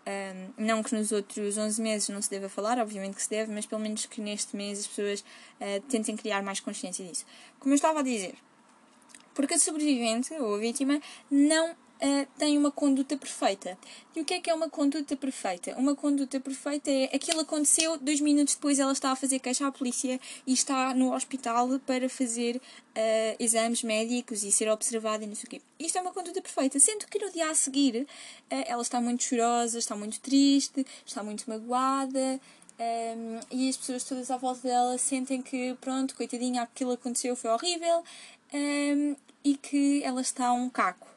Um, 0.07 0.65
não 0.65 0.83
que 0.83 0.93
nos 0.93 1.11
outros 1.11 1.57
11 1.57 1.81
meses 1.81 2.09
não 2.09 2.21
se 2.21 2.29
deva 2.29 2.47
falar, 2.47 2.77
obviamente 2.77 3.15
que 3.15 3.23
se 3.23 3.29
deve, 3.29 3.51
mas 3.51 3.65
pelo 3.65 3.81
menos 3.81 4.05
que 4.05 4.21
neste 4.21 4.55
mês 4.55 4.81
as 4.81 4.87
pessoas 4.87 5.21
uh, 5.21 5.81
tentem 5.89 6.15
criar 6.15 6.43
mais 6.43 6.59
consciência 6.59 7.03
disso. 7.03 7.25
Como 7.59 7.73
eu 7.73 7.75
estava 7.75 8.01
a 8.01 8.03
dizer, 8.03 8.35
porque 9.33 9.55
a 9.55 9.59
sobrevivente 9.59 10.33
ou 10.35 10.55
a 10.55 10.57
vítima 10.59 11.01
não 11.29 11.75
uh, 12.01 12.27
tem 12.37 12.57
uma 12.57 12.71
conduta 12.71 13.17
perfeita. 13.17 13.77
E 14.15 14.21
o 14.21 14.25
que 14.25 14.33
é 14.35 14.39
que 14.39 14.49
é 14.49 14.53
uma 14.53 14.69
conduta 14.69 15.15
perfeita? 15.15 15.75
Uma 15.77 15.95
conduta 15.95 16.39
perfeita 16.39 16.89
é 16.89 17.05
aquilo 17.13 17.41
aconteceu, 17.41 17.97
dois 17.97 18.21
minutos 18.21 18.55
depois 18.55 18.79
ela 18.79 18.91
está 18.91 19.11
a 19.11 19.15
fazer 19.15 19.39
queixa 19.39 19.67
à 19.67 19.71
polícia 19.71 20.19
e 20.45 20.53
está 20.53 20.93
no 20.93 21.13
hospital 21.13 21.79
para 21.79 22.09
fazer 22.09 22.57
uh, 22.57 23.35
exames 23.39 23.83
médicos 23.83 24.43
e 24.43 24.51
ser 24.51 24.69
observada 24.69 25.23
e 25.23 25.27
não 25.27 25.35
sei 25.35 25.45
o 25.45 25.49
quê. 25.49 25.61
Isto 25.79 25.97
é 25.97 26.01
uma 26.01 26.11
conduta 26.11 26.41
perfeita, 26.41 26.79
sendo 26.79 27.05
que 27.07 27.19
no 27.19 27.31
dia 27.31 27.49
a 27.49 27.55
seguir 27.55 28.01
uh, 28.03 28.07
ela 28.65 28.81
está 28.81 29.01
muito 29.01 29.23
chorosa, 29.23 29.77
está 29.77 29.95
muito 29.95 30.19
triste, 30.19 30.85
está 31.05 31.23
muito 31.23 31.49
magoada. 31.49 32.39
Um, 32.77 33.39
e 33.51 33.69
as 33.69 33.77
pessoas 33.77 34.03
todas 34.03 34.29
à 34.29 34.35
volta 34.35 34.67
dela 34.67 34.97
sentem 34.97 35.41
que, 35.41 35.75
pronto, 35.79 36.13
coitadinha, 36.13 36.61
aquilo 36.61 36.91
aconteceu, 36.91 37.33
foi 37.33 37.49
horrível 37.49 38.03
um, 38.53 39.15
e 39.45 39.55
que 39.55 40.03
ela 40.03 40.19
está 40.19 40.51
um 40.51 40.69
caco. 40.69 41.14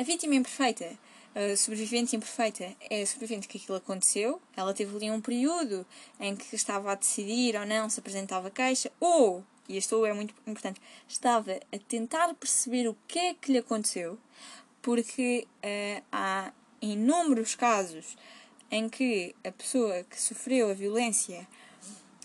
A 0.00 0.02
vítima 0.02 0.34
imperfeita, 0.34 0.98
a 1.34 1.54
sobrevivente 1.54 2.16
imperfeita, 2.16 2.74
é 2.88 3.02
a 3.02 3.06
sobrevivente 3.06 3.46
que 3.46 3.58
aquilo 3.58 3.76
aconteceu. 3.76 4.40
Ela 4.56 4.72
teve 4.72 4.96
ali 4.96 5.10
um 5.10 5.20
período 5.20 5.84
em 6.18 6.34
que 6.34 6.56
estava 6.56 6.92
a 6.92 6.94
decidir 6.94 7.54
ou 7.54 7.66
não 7.66 7.90
se 7.90 8.00
apresentava 8.00 8.50
queixa, 8.50 8.90
ou, 8.98 9.44
e 9.68 9.76
este 9.76 9.94
ou 9.94 10.06
é 10.06 10.14
muito 10.14 10.34
importante, 10.46 10.80
estava 11.06 11.52
a 11.52 11.78
tentar 11.86 12.32
perceber 12.32 12.88
o 12.88 12.96
que 13.06 13.18
é 13.18 13.34
que 13.34 13.52
lhe 13.52 13.58
aconteceu, 13.58 14.18
porque 14.80 15.46
uh, 15.62 16.02
há 16.10 16.50
inúmeros 16.80 17.54
casos 17.54 18.16
em 18.70 18.88
que 18.88 19.34
a 19.44 19.52
pessoa 19.52 20.02
que 20.04 20.18
sofreu 20.18 20.70
a 20.70 20.72
violência 20.72 21.46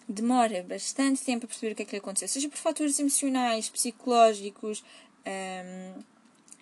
demora 0.08 0.64
bastante 0.64 1.26
tempo 1.26 1.44
a 1.44 1.50
perceber 1.50 1.74
o 1.74 1.76
que 1.76 1.82
é 1.82 1.86
que 1.86 1.92
lhe 1.92 1.98
aconteceu, 1.98 2.30
seja 2.30 2.48
por 2.48 2.58
fatores 2.58 2.98
emocionais, 3.00 3.68
psicológicos. 3.68 4.82
Um, 5.26 5.30
ehm, 5.30 6.15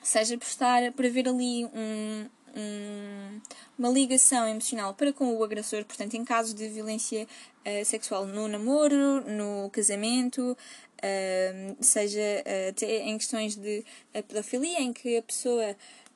seja 0.03 0.37
por 0.37 0.45
estar 0.45 0.91
por 0.91 1.05
haver 1.05 1.27
ali 1.27 1.65
um, 1.65 2.29
um, 2.55 3.41
uma 3.77 3.89
ligação 3.89 4.47
emocional 4.47 4.93
para 4.93 5.11
com 5.11 5.35
o 5.35 5.43
agressor, 5.43 5.83
portanto, 5.85 6.13
em 6.15 6.23
caso 6.23 6.53
de 6.53 6.67
violência 6.67 7.25
uh, 7.25 7.85
sexual 7.85 8.25
no 8.25 8.47
namoro, 8.47 9.21
no 9.21 9.69
casamento, 9.71 10.51
uh, 10.51 11.83
seja 11.83 12.19
uh, 12.19 12.69
até 12.69 12.99
em 12.99 13.17
questões 13.17 13.55
de 13.55 13.83
pedofilia, 14.27 14.79
em 14.79 14.93
que 14.93 15.17
a 15.17 15.21
pessoa 15.21 15.75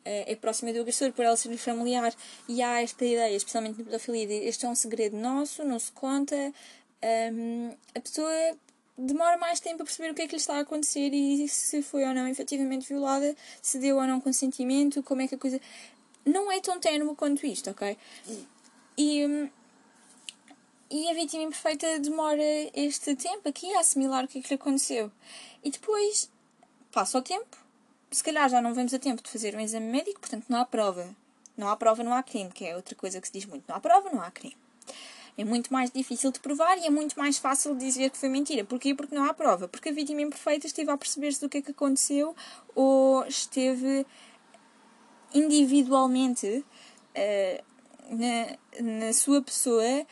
é 0.10 0.34
próxima 0.38 0.72
do 0.72 0.79
agressor 0.79 1.12
por 1.12 1.25
ela 1.25 1.36
ser 1.36 1.58
familiar 1.58 2.13
e 2.48 2.62
há 2.62 2.82
esta 2.82 3.03
ideia, 3.03 3.36
especialmente 3.36 3.77
na 3.79 3.84
pedofilia, 3.84 4.25
de 4.25 4.36
este 4.36 4.65
é 4.65 4.70
um 4.70 4.75
segredo 4.75 5.17
nosso, 5.17 5.65
não 5.65 5.77
se 5.77 5.91
conta. 5.91 6.53
Um, 7.34 7.75
a 7.94 8.00
pessoa 8.00 8.32
demora 8.98 9.38
mais 9.38 9.60
tempo 9.60 9.84
a 9.84 9.86
perceber 9.86 10.12
o 10.12 10.16
que 10.16 10.24
é 10.24 10.27
que 10.27 10.34
lhe 10.34 10.42
está 10.42 10.58
a 10.58 10.62
acontecer 10.62 11.13
e 11.13 11.48
se 11.48 11.82
foi 11.84 12.04
ou 12.06 12.13
não 12.13 12.27
efetivamente 12.27 12.88
violada, 12.88 13.36
se 13.62 13.77
deu 13.77 13.98
ou 13.98 14.08
não 14.08 14.20
consentimento, 14.20 15.04
como 15.04 15.22
é 15.22 15.27
que 15.27 15.36
a 15.36 15.38
coisa. 15.38 15.62
Não 16.25 16.51
é 16.51 16.60
tão 16.60 16.80
termo 16.80 17.16
quanto 17.16 17.46
isto, 17.46 17.70
ok? 17.70 17.98
E, 18.98 19.25
hum, 19.25 19.50
e 20.89 21.10
a 21.10 21.13
vítima 21.13 21.44
imperfeita 21.44 22.00
demora 22.00 22.44
este 22.74 23.16
tempo 23.16 23.48
aqui 23.48 23.74
a 23.75 23.80
assimilar 23.80 24.25
o 24.25 24.27
que 24.27 24.39
é 24.39 24.42
que 24.42 24.50
lhe 24.50 24.56
aconteceu. 24.56 25.12
E 25.63 25.70
depois 25.70 26.30
passa 26.92 27.18
o 27.18 27.22
tempo, 27.22 27.58
se 28.12 28.24
calhar 28.24 28.50
já 28.50 28.62
não 28.62 28.74
vemos 28.74 28.94
a 28.94 29.00
tempo 29.00 29.22
de 29.22 29.30
fazer 29.30 29.56
um 29.56 29.60
exame 29.60 29.86
médico, 29.86 30.20
portanto 30.20 30.46
não 30.50 30.60
há 30.60 30.66
prova. 30.66 31.16
Não 31.56 31.70
há 31.70 31.77
prova, 31.77 32.04
não 32.04 32.13
há 32.13 32.22
crime, 32.22 32.51
que 32.51 32.66
é 32.66 32.75
outra 32.75 32.94
coisa 32.96 33.22
que 33.22 33.27
se 33.27 33.34
diz 33.34 33.46
muito. 33.46 33.63
Não 33.68 33.75
há 33.75 33.80
prova, 33.80 34.10
não 34.10 34.22
há 34.22 34.30
crime 34.30 34.56
é 35.38 35.46
muito 35.46 35.72
mais 35.72 35.91
difícil 35.91 36.32
de 36.32 36.39
provar 36.39 36.77
e 36.79 36.88
é 36.88 36.89
muito 36.89 37.17
mais 37.17 37.38
fácil 37.38 37.75
dizer 37.75 38.10
que 38.10 38.17
foi 38.17 38.27
mentira. 38.27 38.65
Porquê? 38.65 38.96
Porque 38.96 39.13
não 39.13 39.24
há 39.24 39.34
prova. 39.34 39.67
Porque 39.67 39.89
a 39.89 39.91
vítima 39.91 40.22
imperfeita 40.22 40.65
esteve 40.65 40.89
a 40.89 40.98
perceber-se 40.98 41.39
do 41.39 41.48
que 41.48 41.60
é 41.60 41.62
que 41.62 41.72
aconteceu 41.72 42.36
ou 42.74 43.24
esteve 43.27 44.03
individualmente 45.34 46.65
uh, 47.15 47.63
na, 48.10 49.03
na 49.06 49.13
sua 49.13 49.39
pessoa 49.41 50.08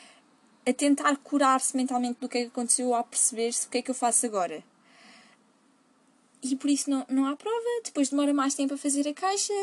a 0.63 0.73
tentar 0.73 1.17
curar-se 1.17 1.75
mentalmente 1.75 2.19
do 2.19 2.29
que 2.29 2.37
é 2.37 2.41
que 2.41 2.47
aconteceu 2.47 2.87
ou 2.89 2.95
a 2.95 3.03
perceber-se 3.03 3.65
o 3.65 3.69
que 3.69 3.79
é 3.79 3.81
que 3.81 3.89
eu 3.89 3.95
faço 3.95 4.27
agora. 4.27 4.63
E 6.43 6.55
por 6.55 6.69
isso 6.69 6.87
não, 6.87 7.03
não 7.09 7.25
há 7.25 7.35
prova, 7.35 7.81
depois 7.83 8.09
demora 8.09 8.31
mais 8.31 8.53
tempo 8.53 8.75
a 8.75 8.77
fazer 8.77 9.07
a 9.07 9.13
caixa, 9.13 9.53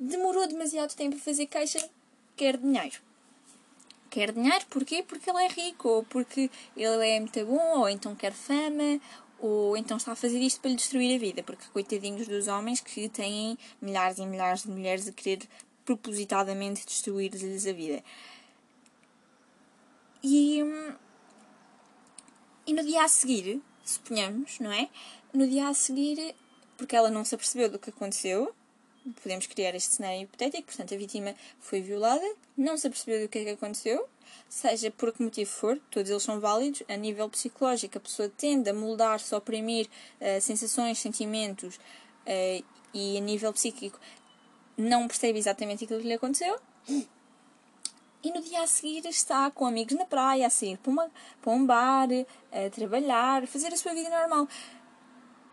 demorou 0.00 0.46
demasiado 0.48 0.94
tempo 0.94 1.16
a 1.16 1.18
fazer 1.18 1.46
caixa, 1.46 1.86
quer 2.36 2.56
dinheiro 2.56 2.98
quer 4.14 4.30
dinheiro, 4.30 4.64
porquê? 4.70 5.02
Porque 5.02 5.28
ele 5.28 5.42
é 5.42 5.48
rico, 5.48 5.88
ou 5.88 6.04
porque 6.04 6.48
ele 6.76 7.08
é 7.08 7.18
muito 7.18 7.44
bom, 7.44 7.80
ou 7.80 7.88
então 7.88 8.14
quer 8.14 8.32
fama, 8.32 9.00
ou 9.40 9.76
então 9.76 9.96
está 9.96 10.12
a 10.12 10.16
fazer 10.16 10.38
isto 10.38 10.60
para 10.60 10.70
lhe 10.70 10.76
destruir 10.76 11.16
a 11.16 11.18
vida, 11.18 11.42
porque 11.42 11.66
coitadinhos 11.72 12.28
dos 12.28 12.46
homens 12.46 12.80
que 12.80 13.08
têm 13.08 13.58
milhares 13.82 14.18
e 14.18 14.24
milhares 14.24 14.62
de 14.62 14.68
mulheres 14.68 15.08
a 15.08 15.12
querer 15.12 15.40
propositadamente 15.84 16.86
destruir-lhes 16.86 17.66
a 17.66 17.72
vida. 17.72 18.04
E, 20.22 20.60
e 22.68 22.72
no 22.72 22.84
dia 22.84 23.02
a 23.02 23.08
seguir, 23.08 23.60
suponhamos, 23.84 24.60
não 24.60 24.70
é? 24.70 24.88
No 25.32 25.44
dia 25.44 25.66
a 25.66 25.74
seguir, 25.74 26.36
porque 26.76 26.94
ela 26.94 27.10
não 27.10 27.24
se 27.24 27.34
apercebeu 27.34 27.68
do 27.68 27.80
que 27.80 27.90
aconteceu, 27.90 28.54
podemos 29.20 29.48
criar 29.48 29.74
este 29.74 29.94
cenário 29.94 30.22
hipotético, 30.22 30.68
portanto 30.68 30.94
a 30.94 30.96
vítima 30.96 31.34
foi 31.58 31.80
violada, 31.80 32.24
não 32.56 32.76
se 32.76 32.86
apercebeu 32.86 33.22
do 33.22 33.28
que 33.28 33.38
é 33.38 33.44
que 33.44 33.50
aconteceu, 33.50 34.08
seja 34.48 34.90
por 34.90 35.12
que 35.12 35.22
motivo 35.22 35.50
for, 35.50 35.80
todos 35.90 36.10
eles 36.10 36.22
são 36.22 36.40
válidos, 36.40 36.82
a 36.88 36.96
nível 36.96 37.28
psicológico 37.28 37.98
a 37.98 38.00
pessoa 38.00 38.28
tende 38.28 38.70
a 38.70 38.74
moldar-se, 38.74 39.34
a 39.34 39.38
oprimir 39.38 39.88
uh, 40.20 40.40
sensações, 40.40 40.98
sentimentos 40.98 41.76
uh, 41.76 42.64
e 42.92 43.16
a 43.16 43.20
nível 43.20 43.52
psíquico 43.52 43.98
não 44.76 45.06
percebe 45.06 45.38
exatamente 45.38 45.84
aquilo 45.84 46.00
que 46.00 46.06
lhe 46.06 46.14
aconteceu 46.14 46.58
e 48.24 48.32
no 48.32 48.40
dia 48.40 48.62
a 48.62 48.66
seguir 48.66 49.04
está 49.06 49.50
com 49.50 49.66
amigos 49.66 49.94
na 49.96 50.06
praia, 50.06 50.46
a 50.46 50.50
sair 50.50 50.78
para, 50.78 50.90
uma, 50.90 51.10
para 51.42 51.52
um 51.52 51.66
bar, 51.66 52.08
a 52.50 52.70
trabalhar, 52.70 53.42
a 53.42 53.46
fazer 53.46 53.72
a 53.72 53.76
sua 53.76 53.92
vida 53.92 54.08
normal. 54.08 54.48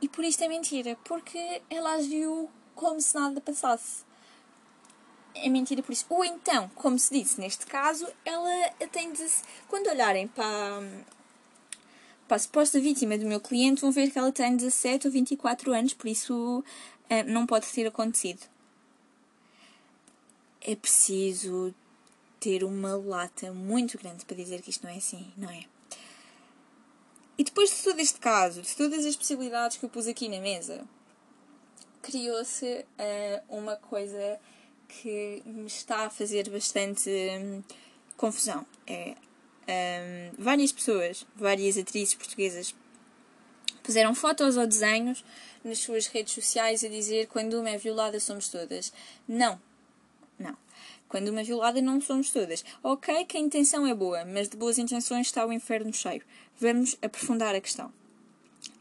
E 0.01 0.07
por 0.07 0.23
isto 0.23 0.41
é 0.43 0.47
mentira, 0.47 0.97
porque 1.03 1.61
ela 1.69 1.95
agiu 1.95 2.49
como 2.73 3.01
se 3.01 3.13
nada 3.13 3.41
passasse. 3.41 4.05
É 5.33 5.49
mentira 5.49 5.81
por 5.81 5.91
isso. 5.91 6.05
Ou 6.09 6.23
então, 6.25 6.69
como 6.75 6.97
se 6.99 7.13
disse 7.13 7.39
neste 7.39 7.65
caso, 7.65 8.07
ela 8.25 8.69
tem. 8.91 9.13
Quando 9.67 9.87
olharem 9.87 10.27
para, 10.27 10.81
para 12.27 12.35
a 12.35 12.39
suposta 12.39 12.79
vítima 12.79 13.17
do 13.17 13.25
meu 13.25 13.39
cliente, 13.39 13.81
vão 13.81 13.91
ver 13.91 14.11
que 14.11 14.19
ela 14.19 14.31
tem 14.31 14.55
17 14.55 15.07
ou 15.07 15.13
24 15.13 15.73
anos, 15.73 15.93
por 15.93 16.07
isso 16.07 16.63
eh, 17.09 17.23
não 17.23 17.45
pode 17.45 17.67
ter 17.67 17.87
acontecido. 17.87 18.41
É 20.61 20.75
preciso 20.75 21.73
ter 22.39 22.63
uma 22.63 22.95
lata 22.95 23.51
muito 23.53 23.97
grande 23.97 24.25
para 24.25 24.35
dizer 24.35 24.61
que 24.61 24.69
isto 24.69 24.83
não 24.83 24.93
é 24.93 24.97
assim, 24.97 25.31
não 25.37 25.49
é? 25.49 25.65
E 27.37 27.43
depois 27.43 27.69
de 27.69 27.83
todo 27.83 27.99
este 27.99 28.19
caso, 28.19 28.61
de 28.61 28.75
todas 28.75 29.05
as 29.05 29.15
possibilidades 29.15 29.77
que 29.77 29.85
eu 29.85 29.89
pus 29.89 30.07
aqui 30.07 30.29
na 30.29 30.39
mesa, 30.39 30.83
criou-se 32.01 32.65
uh, 32.65 33.57
uma 33.57 33.75
coisa 33.75 34.39
que 34.91 35.41
me 35.45 35.67
está 35.67 36.05
a 36.05 36.09
fazer 36.09 36.49
bastante 36.49 37.09
hum, 37.09 37.63
confusão. 38.17 38.65
É 38.85 39.15
um, 39.71 40.35
várias 40.37 40.71
pessoas, 40.71 41.25
várias 41.35 41.77
atrizes 41.77 42.13
portuguesas, 42.13 42.75
puseram 43.81 44.13
fotos 44.13 44.57
ou 44.57 44.67
desenhos 44.67 45.23
nas 45.63 45.79
suas 45.79 46.07
redes 46.07 46.33
sociais 46.33 46.83
a 46.83 46.87
dizer 46.87 47.27
quando 47.27 47.59
uma 47.59 47.69
é 47.69 47.77
violada 47.77 48.19
somos 48.19 48.49
todas. 48.49 48.91
Não. 49.27 49.59
Não. 50.37 50.57
Quando 51.07 51.29
uma 51.29 51.41
é 51.41 51.43
violada 51.43 51.81
não 51.81 52.01
somos 52.01 52.31
todas. 52.31 52.65
Ok 52.83 53.25
que 53.25 53.37
a 53.37 53.39
intenção 53.39 53.85
é 53.87 53.93
boa, 53.93 54.25
mas 54.25 54.49
de 54.49 54.57
boas 54.57 54.77
intenções 54.77 55.27
está 55.27 55.45
o 55.45 55.53
inferno 55.53 55.93
cheio. 55.93 56.23
Vamos 56.59 56.97
aprofundar 57.01 57.55
a 57.55 57.61
questão. 57.61 57.91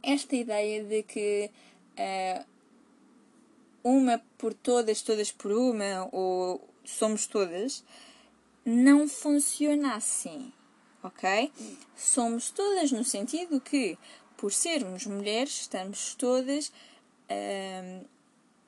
Esta 0.03 0.37
ideia 0.37 0.83
de 0.85 1.03
que 1.03 1.51
uh, 1.99 2.45
uma 3.83 4.23
por 4.37 4.55
todas, 4.55 5.03
todas 5.03 5.33
por 5.33 5.53
uma, 5.53 6.09
ou 6.13 6.69
somos 6.85 7.27
todas, 7.27 7.85
não 8.65 9.09
funciona 9.09 9.95
assim, 9.95 10.53
ok? 11.03 11.53
Somos 11.97 12.51
todas 12.51 12.93
no 12.93 13.05
sentido 13.05 13.61
que, 13.61 13.99
por 14.37 14.53
sermos 14.53 15.07
mulheres, 15.07 15.61
estamos 15.61 16.15
todas 16.15 16.73
hum, 17.31 18.05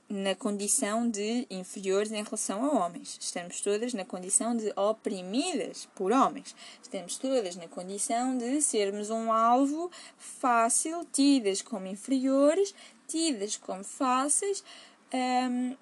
na 0.08 0.34
condição 0.34 1.08
de 1.08 1.46
inferiores 1.50 2.12
em 2.12 2.22
relação 2.22 2.64
a 2.64 2.84
homens. 2.84 3.16
Estamos 3.18 3.60
todas 3.62 3.94
na 3.94 4.04
condição 4.04 4.54
de 4.54 4.70
oprimidas 4.76 5.88
por 5.94 6.12
homens. 6.12 6.54
Estamos 6.82 7.16
todas 7.16 7.56
na 7.56 7.66
condição 7.66 8.36
de 8.36 8.60
sermos 8.60 9.08
um 9.08 9.32
alvo 9.32 9.90
fácil, 10.18 11.06
tidas 11.10 11.62
como 11.62 11.86
inferiores, 11.86 12.74
tidas 13.08 13.56
como 13.56 13.82
fáceis 13.82 14.62
um, 15.12 15.76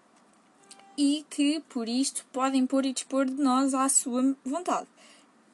e 0.96 1.24
que 1.30 1.60
por 1.68 1.88
isto 1.88 2.26
podem 2.32 2.66
pôr 2.66 2.84
e 2.84 2.92
dispor 2.92 3.24
de 3.24 3.40
nós 3.40 3.72
à 3.74 3.88
sua 3.88 4.36
vontade. 4.44 4.88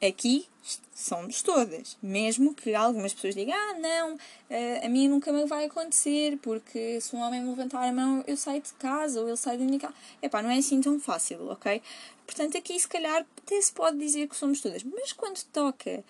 Aqui 0.05 0.45
somos 0.93 1.41
todas, 1.41 1.97
mesmo 2.01 2.53
que 2.53 2.75
algumas 2.75 3.13
pessoas 3.13 3.33
digam: 3.33 3.55
Ah, 3.55 3.79
não, 3.79 4.17
eh, 4.49 4.85
a 4.85 4.89
mim 4.89 5.07
nunca 5.07 5.31
me 5.31 5.45
vai 5.45 5.65
acontecer, 5.65 6.37
porque 6.41 6.99
se 7.01 7.15
um 7.15 7.19
homem 7.19 7.41
me 7.41 7.49
levantar 7.49 7.87
a 7.87 7.91
mão, 7.91 8.23
eu 8.27 8.37
saio 8.37 8.61
de 8.61 8.73
casa 8.73 9.21
ou 9.21 9.27
ele 9.27 9.37
sai 9.37 9.57
da 9.57 9.63
minha 9.63 9.79
casa. 9.79 9.93
Epá, 10.21 10.41
não 10.41 10.51
é 10.51 10.57
assim 10.57 10.81
tão 10.81 10.99
fácil, 10.99 11.49
ok? 11.49 11.81
Portanto, 12.25 12.57
aqui 12.57 12.79
se 12.79 12.87
calhar 12.87 13.25
até 13.37 13.61
se 13.61 13.71
pode 13.71 13.97
dizer 13.97 14.27
que 14.27 14.35
somos 14.35 14.61
todas, 14.61 14.83
mas 14.83 15.13
quando 15.13 15.41
toca 15.45 16.03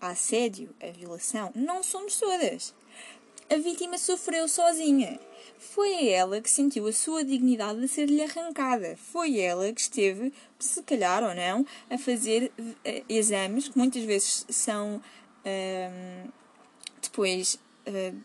a 0.00 0.08
assédio, 0.08 0.74
a 0.82 0.90
violação, 0.90 1.52
não 1.54 1.82
somos 1.82 2.16
todas. 2.18 2.74
A 3.48 3.56
vítima 3.56 3.96
sofreu 3.96 4.46
sozinha 4.46 5.18
foi 5.60 6.08
ela 6.08 6.40
que 6.40 6.50
sentiu 6.50 6.86
a 6.86 6.92
sua 6.92 7.22
dignidade 7.22 7.84
a 7.84 7.86
ser-lhe 7.86 8.22
arrancada. 8.22 8.96
Foi 8.96 9.38
ela 9.38 9.70
que 9.72 9.80
esteve, 9.80 10.32
se 10.58 10.82
calhar 10.82 11.22
ou 11.22 11.34
não, 11.34 11.66
a 11.90 11.98
fazer 11.98 12.50
uh, 12.58 13.04
exames 13.08 13.68
que 13.68 13.76
muitas 13.76 14.02
vezes 14.02 14.46
são 14.48 14.96
uh, 14.96 16.32
depois 17.02 17.60
uh, 17.86 18.16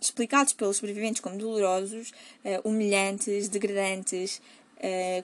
explicados 0.00 0.52
pelos 0.54 0.78
sobreviventes 0.78 1.20
como 1.20 1.38
dolorosos, 1.38 2.12
eh, 2.44 2.60
humilhantes, 2.64 3.48
degradantes, 3.48 4.42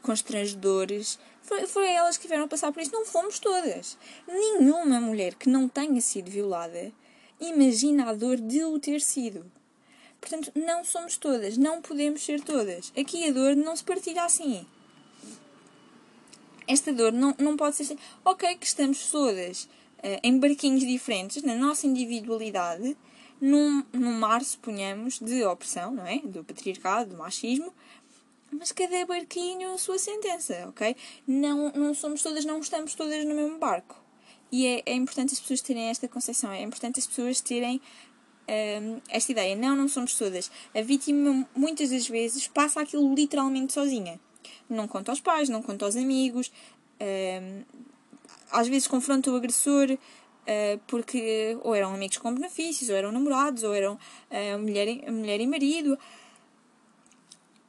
constrangedores. 0.03 1.19
Foi, 1.43 1.67
foi 1.67 1.91
elas 1.91 2.17
que 2.17 2.23
tiveram 2.23 2.45
a 2.45 2.49
passar 2.49 2.71
por 2.71 2.81
isso. 2.81 2.93
Não 2.93 3.05
fomos 3.05 3.41
todas. 3.41 3.99
Nenhuma 4.29 5.00
mulher 5.00 5.35
que 5.35 5.49
não 5.49 5.69
tenha 5.69 6.00
sido 6.00 6.31
violada 6.31 6.93
imagina 7.41 8.09
a 8.09 8.15
dor 8.15 8.37
de 8.37 8.62
o 8.62 8.79
ter 8.79 9.00
sido. 9.00 9.50
Portanto, 10.28 10.52
não 10.54 10.85
somos 10.85 11.16
todas, 11.16 11.56
não 11.56 11.80
podemos 11.80 12.23
ser 12.23 12.42
todas. 12.42 12.92
Aqui 12.94 13.26
a 13.26 13.32
dor 13.32 13.56
não 13.56 13.75
se 13.75 13.82
partilha 13.82 14.25
assim. 14.25 14.66
Esta 16.66 16.92
dor 16.92 17.12
não, 17.12 17.35
não 17.38 17.56
pode 17.56 17.76
ser 17.76 17.85
assim. 17.85 17.99
Ok, 18.23 18.56
que 18.56 18.66
estamos 18.66 19.11
todas 19.11 19.64
uh, 19.64 20.20
em 20.23 20.38
barquinhos 20.38 20.87
diferentes, 20.87 21.42
na 21.42 21.54
nossa 21.54 21.87
individualidade, 21.87 22.94
num, 23.40 23.82
num 23.90 24.12
mar, 24.18 24.44
suponhamos, 24.44 25.18
de 25.18 25.42
opressão, 25.44 25.92
não 25.94 26.06
é? 26.06 26.18
Do 26.18 26.44
patriarcado, 26.44 27.11
do 27.11 27.16
machismo, 27.16 27.73
mas 28.52 28.70
cada 28.70 29.06
barquinho 29.06 29.73
a 29.73 29.78
sua 29.78 29.99
sentença, 29.99 30.66
ok? 30.68 30.94
Não, 31.26 31.72
não 31.72 31.94
somos 31.94 32.22
todas, 32.22 32.44
não 32.44 32.61
estamos 32.61 32.94
todas 32.94 33.24
no 33.24 33.35
mesmo 33.35 33.59
barco. 33.59 33.96
E 34.53 34.66
é, 34.66 34.83
é 34.85 34.92
importante 34.92 35.33
as 35.33 35.40
pessoas 35.40 35.62
terem 35.62 35.88
esta 35.88 36.07
concepção, 36.07 36.53
é 36.53 36.61
importante 36.61 36.98
as 36.98 37.07
pessoas 37.07 37.40
terem 37.40 37.81
um, 38.48 39.00
esta 39.08 39.32
ideia. 39.32 39.54
Não, 39.54 39.76
não 39.76 39.88
somos 39.88 40.14
todas. 40.14 40.50
A 40.74 40.80
vítima, 40.80 41.46
muitas 41.54 41.90
das 41.90 42.08
vezes, 42.08 42.48
passa 42.48 42.80
aquilo 42.80 43.14
literalmente 43.14 43.72
sozinha. 43.72 44.18
Não 44.68 44.88
conta 44.88 45.12
aos 45.12 45.20
pais, 45.20 45.48
não 45.48 45.62
conta 45.62 45.84
aos 45.84 45.96
amigos. 45.96 46.50
Um, 47.00 47.62
às 48.50 48.66
vezes 48.68 48.88
confronta 48.88 49.30
o 49.30 49.37
agressor 49.37 49.90
uh, 49.92 50.80
porque 50.87 51.56
ou 51.62 51.74
eram 51.74 51.94
amigos 51.94 52.18
com 52.18 52.34
benefícios, 52.34 52.88
ou 52.90 52.96
eram 52.96 53.12
namorados, 53.12 53.62
ou 53.62 53.74
eram 53.74 53.94
uh, 53.94 54.58
mulher, 54.58 55.11
mulher 55.11 55.40
e 55.40 55.46
marido. 55.46 55.98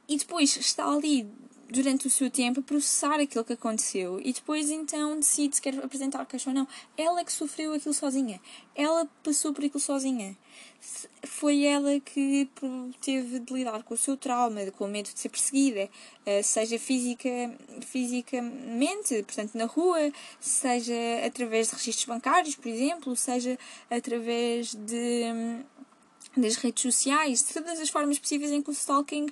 E 0.08 0.16
depois 0.16 0.56
está 0.56 0.90
ali 0.90 1.28
durante 1.70 2.06
o 2.06 2.10
seu 2.10 2.28
tempo 2.30 2.60
a 2.60 2.62
processar 2.62 3.20
aquilo 3.20 3.44
que 3.44 3.52
aconteceu 3.52 4.20
e 4.20 4.32
depois 4.32 4.68
então 4.70 5.16
decide 5.16 5.54
se 5.54 5.62
quer 5.62 5.78
apresentar 5.82 6.26
queixa 6.26 6.50
ou 6.50 6.54
não. 6.54 6.66
Ela 6.96 7.24
que 7.24 7.32
sofreu 7.32 7.72
aquilo 7.72 7.94
sozinha. 7.94 8.40
Ela 8.74 9.08
passou 9.22 9.52
por 9.52 9.64
aquilo 9.64 9.80
sozinha. 9.80 10.36
Foi 11.22 11.64
ela 11.64 12.00
que 12.00 12.48
teve 13.00 13.38
de 13.40 13.52
lidar 13.52 13.82
com 13.82 13.94
o 13.94 13.96
seu 13.96 14.16
trauma, 14.16 14.70
com 14.72 14.84
o 14.84 14.88
medo 14.88 15.10
de 15.12 15.18
ser 15.18 15.28
perseguida, 15.28 15.88
eh, 16.26 16.42
seja 16.42 16.78
física, 16.78 17.28
fisicamente, 17.82 19.22
portanto 19.22 19.54
na 19.54 19.66
rua, 19.66 20.12
seja 20.40 20.94
através 21.24 21.68
de 21.68 21.76
registros 21.76 22.06
bancários, 22.06 22.56
por 22.56 22.68
exemplo, 22.68 23.14
seja 23.14 23.58
através 23.90 24.74
de, 24.74 25.62
das 26.36 26.56
redes 26.56 26.82
sociais, 26.82 27.44
de 27.44 27.54
todas 27.54 27.78
as 27.78 27.90
formas 27.90 28.18
possíveis 28.18 28.50
em 28.50 28.62
que 28.62 28.70
o 28.70 28.72
stalking 28.72 29.26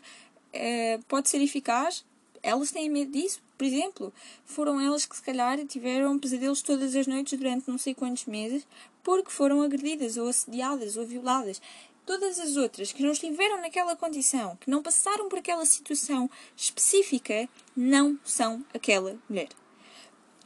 eh, 0.52 0.98
pode 1.08 1.28
ser 1.28 1.40
eficaz 1.40 2.04
elas 2.42 2.70
têm 2.70 2.88
medo 2.88 3.12
disso, 3.12 3.40
por 3.56 3.64
exemplo. 3.64 4.12
Foram 4.44 4.80
elas 4.80 5.06
que, 5.06 5.16
se 5.16 5.22
calhar, 5.22 5.58
tiveram 5.66 6.18
pesadelos 6.18 6.62
todas 6.62 6.94
as 6.94 7.06
noites 7.06 7.38
durante 7.38 7.68
não 7.68 7.78
sei 7.78 7.94
quantos 7.94 8.26
meses 8.26 8.66
porque 9.02 9.30
foram 9.30 9.62
agredidas, 9.62 10.16
ou 10.16 10.28
assediadas, 10.28 10.96
ou 10.96 11.06
violadas. 11.06 11.60
Todas 12.04 12.38
as 12.38 12.56
outras 12.56 12.92
que 12.92 13.02
não 13.02 13.12
estiveram 13.12 13.60
naquela 13.60 13.94
condição, 13.94 14.56
que 14.56 14.70
não 14.70 14.82
passaram 14.82 15.28
por 15.28 15.38
aquela 15.38 15.64
situação 15.66 16.30
específica, 16.56 17.48
não 17.76 18.18
são 18.24 18.64
aquela 18.72 19.16
mulher. 19.28 19.48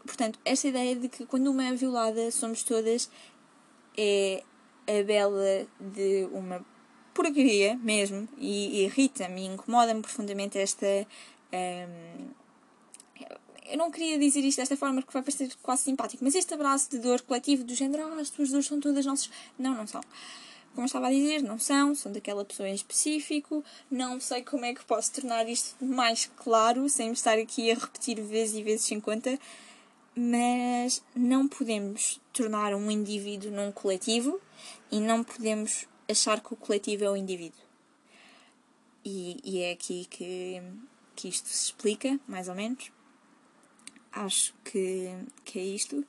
Portanto, 0.04 0.38
esta 0.44 0.68
ideia 0.68 0.96
de 0.96 1.08
que 1.08 1.24
quando 1.26 1.48
uma 1.48 1.64
é 1.64 1.74
violada 1.74 2.30
somos 2.32 2.64
todas 2.64 3.08
é 3.96 4.42
a 4.88 5.02
bela 5.04 5.66
de 5.80 6.28
uma 6.32 6.64
porcaria 7.14 7.76
mesmo 7.76 8.28
e 8.38 8.84
irrita-me 8.84 9.44
incomoda-me 9.44 10.02
profundamente 10.02 10.58
esta 10.58 11.06
um, 11.52 12.28
eu 13.72 13.78
não 13.78 13.90
queria 13.90 14.18
dizer 14.18 14.40
isto 14.40 14.58
desta 14.58 14.76
forma 14.76 15.00
porque 15.00 15.12
vai 15.12 15.22
parecer 15.22 15.50
quase 15.62 15.82
simpático, 15.82 16.22
mas 16.22 16.34
este 16.34 16.52
abraço 16.54 16.90
de 16.90 16.98
dor 16.98 17.20
coletivo 17.22 17.64
do 17.64 17.74
género, 17.74 18.04
ah, 18.04 18.20
as 18.20 18.30
tuas 18.30 18.50
dores 18.50 18.66
são 18.66 18.78
todas 18.80 19.06
nossas. 19.06 19.30
Não, 19.58 19.74
não 19.74 19.86
são. 19.86 20.00
Como 20.74 20.82
eu 20.82 20.86
estava 20.86 21.08
a 21.08 21.10
dizer, 21.10 21.42
não 21.42 21.58
são, 21.58 21.94
são 21.94 22.12
daquela 22.12 22.44
pessoa 22.44 22.68
em 22.68 22.74
específico. 22.74 23.64
Não 23.90 24.20
sei 24.20 24.42
como 24.42 24.64
é 24.64 24.74
que 24.74 24.84
posso 24.84 25.12
tornar 25.12 25.48
isto 25.48 25.84
mais 25.84 26.30
claro, 26.36 26.88
sem 26.88 27.12
estar 27.12 27.38
aqui 27.38 27.70
a 27.70 27.74
repetir 27.74 28.20
vezes 28.20 28.56
e 28.56 28.62
vezes 28.62 28.86
sem 28.86 29.00
conta, 29.00 29.38
mas 30.14 31.02
não 31.14 31.48
podemos 31.48 32.20
tornar 32.32 32.74
um 32.74 32.90
indivíduo 32.90 33.50
num 33.50 33.72
coletivo 33.72 34.40
e 34.90 35.00
não 35.00 35.24
podemos 35.24 35.86
achar 36.08 36.40
que 36.40 36.52
o 36.52 36.56
coletivo 36.56 37.04
é 37.04 37.10
o 37.10 37.16
indivíduo. 37.16 37.60
E, 39.04 39.40
e 39.44 39.62
é 39.62 39.72
aqui 39.72 40.06
que 40.08 40.62
que 41.14 41.28
isto 41.28 41.48
se 41.48 41.66
explica, 41.66 42.18
mais 42.26 42.48
ou 42.48 42.54
menos. 42.54 42.90
Acho 44.12 44.54
que, 44.64 45.10
que 45.44 45.58
é 45.58 45.64
isto. 45.64 46.04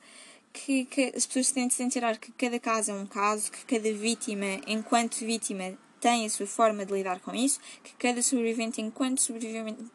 Que, 0.52 0.86
que 0.86 1.13
as 1.16 1.26
pessoas 1.26 1.52
têm 1.52 1.68
de 1.68 1.74
sentir 1.74 2.04
que 2.20 2.32
cada 2.34 2.60
caso 2.60 2.92
é 2.92 2.94
um 2.94 3.08
caso, 3.08 3.52
que 3.52 3.66
cada 3.66 3.92
vítima, 3.92 4.62
enquanto 4.68 5.18
vítima, 5.18 5.78
tem 6.00 6.26
a 6.26 6.30
sua 6.30 6.46
forma 6.46 6.86
de 6.86 6.94
lidar 6.94 7.22
com 7.22 7.34
isso, 7.34 7.60
que 7.82 7.94
cada 7.94 8.22
sobrevivente, 8.22 8.82
enquanto 8.82 9.22
sobrevivente, 9.22 9.89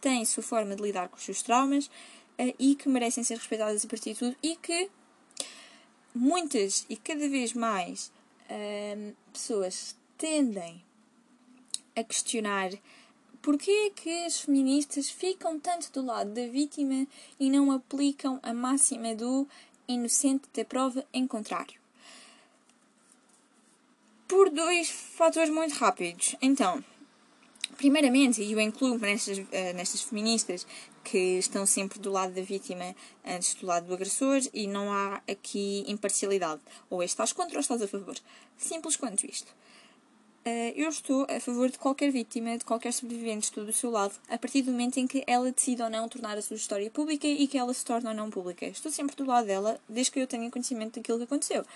tem 0.00 0.22
a 0.22 0.26
sua 0.26 0.42
forma 0.42 0.76
de 0.76 0.82
lidar 0.82 1.08
com 1.08 1.16
os 1.16 1.24
seus 1.24 1.42
traumas 1.42 1.86
uh, 1.86 2.54
e 2.58 2.74
que 2.74 2.88
merecem 2.88 3.24
ser 3.24 3.38
respeitadas 3.38 3.84
a 3.84 3.88
partir 3.88 4.12
de 4.12 4.18
tudo 4.18 4.36
e 4.42 4.54
que 4.56 4.90
muitas 6.14 6.84
e 6.88 6.96
cada 6.96 7.28
vez 7.28 7.54
mais 7.54 8.12
uh, 8.50 9.16
pessoas 9.32 9.96
tendem 10.18 10.84
a 11.96 12.04
questionar 12.04 12.70
Porquê 13.46 13.92
que 13.94 14.24
as 14.24 14.40
feministas 14.40 15.08
ficam 15.08 15.56
tanto 15.56 15.92
do 15.92 16.04
lado 16.04 16.32
da 16.32 16.48
vítima 16.48 17.06
e 17.38 17.48
não 17.48 17.70
aplicam 17.70 18.40
a 18.42 18.52
máxima 18.52 19.14
do 19.14 19.46
inocente 19.86 20.48
da 20.52 20.64
prova 20.64 21.06
em 21.14 21.28
contrário? 21.28 21.78
Por 24.26 24.50
dois 24.50 24.90
fatores 24.90 25.48
muito 25.48 25.76
rápidos. 25.76 26.34
Então, 26.42 26.84
primeiramente, 27.76 28.42
e 28.42 28.50
eu 28.50 28.58
incluo 28.58 28.98
nestas, 28.98 29.38
uh, 29.38 29.46
nestas 29.76 30.02
feministas 30.02 30.66
que 31.04 31.38
estão 31.38 31.64
sempre 31.64 32.00
do 32.00 32.10
lado 32.10 32.34
da 32.34 32.42
vítima 32.42 32.96
antes 33.24 33.54
do 33.54 33.64
lado 33.64 33.86
do 33.86 33.94
agressor 33.94 34.40
e 34.52 34.66
não 34.66 34.92
há 34.92 35.22
aqui 35.30 35.84
imparcialidade. 35.86 36.60
Ou 36.90 37.00
estás 37.00 37.32
contra 37.32 37.54
ou 37.54 37.60
estás 37.60 37.80
a 37.80 37.86
favor. 37.86 38.16
Simples 38.58 38.96
quanto 38.96 39.24
isto. 39.24 39.54
Uh, 40.46 40.70
eu 40.76 40.88
estou 40.88 41.26
a 41.28 41.40
favor 41.40 41.68
de 41.68 41.76
qualquer 41.76 42.12
vítima, 42.12 42.56
de 42.56 42.64
qualquer 42.64 42.92
sobrevivente, 42.92 43.46
estou 43.46 43.64
do 43.64 43.72
seu 43.72 43.90
lado, 43.90 44.14
a 44.28 44.38
partir 44.38 44.62
do 44.62 44.70
momento 44.70 44.96
em 44.96 45.04
que 45.04 45.24
ela 45.26 45.50
decide 45.50 45.82
ou 45.82 45.90
não 45.90 46.08
tornar 46.08 46.38
a 46.38 46.42
sua 46.42 46.54
história 46.54 46.88
pública 46.88 47.26
e 47.26 47.48
que 47.48 47.58
ela 47.58 47.74
se 47.74 47.84
torna 47.84 48.10
ou 48.10 48.14
não 48.16 48.30
pública. 48.30 48.64
Estou 48.64 48.92
sempre 48.92 49.16
do 49.16 49.24
lado 49.24 49.44
dela, 49.44 49.80
desde 49.88 50.12
que 50.12 50.20
eu 50.20 50.26
tenha 50.28 50.48
conhecimento 50.48 51.00
daquilo 51.00 51.18
que 51.18 51.24
aconteceu. 51.24 51.66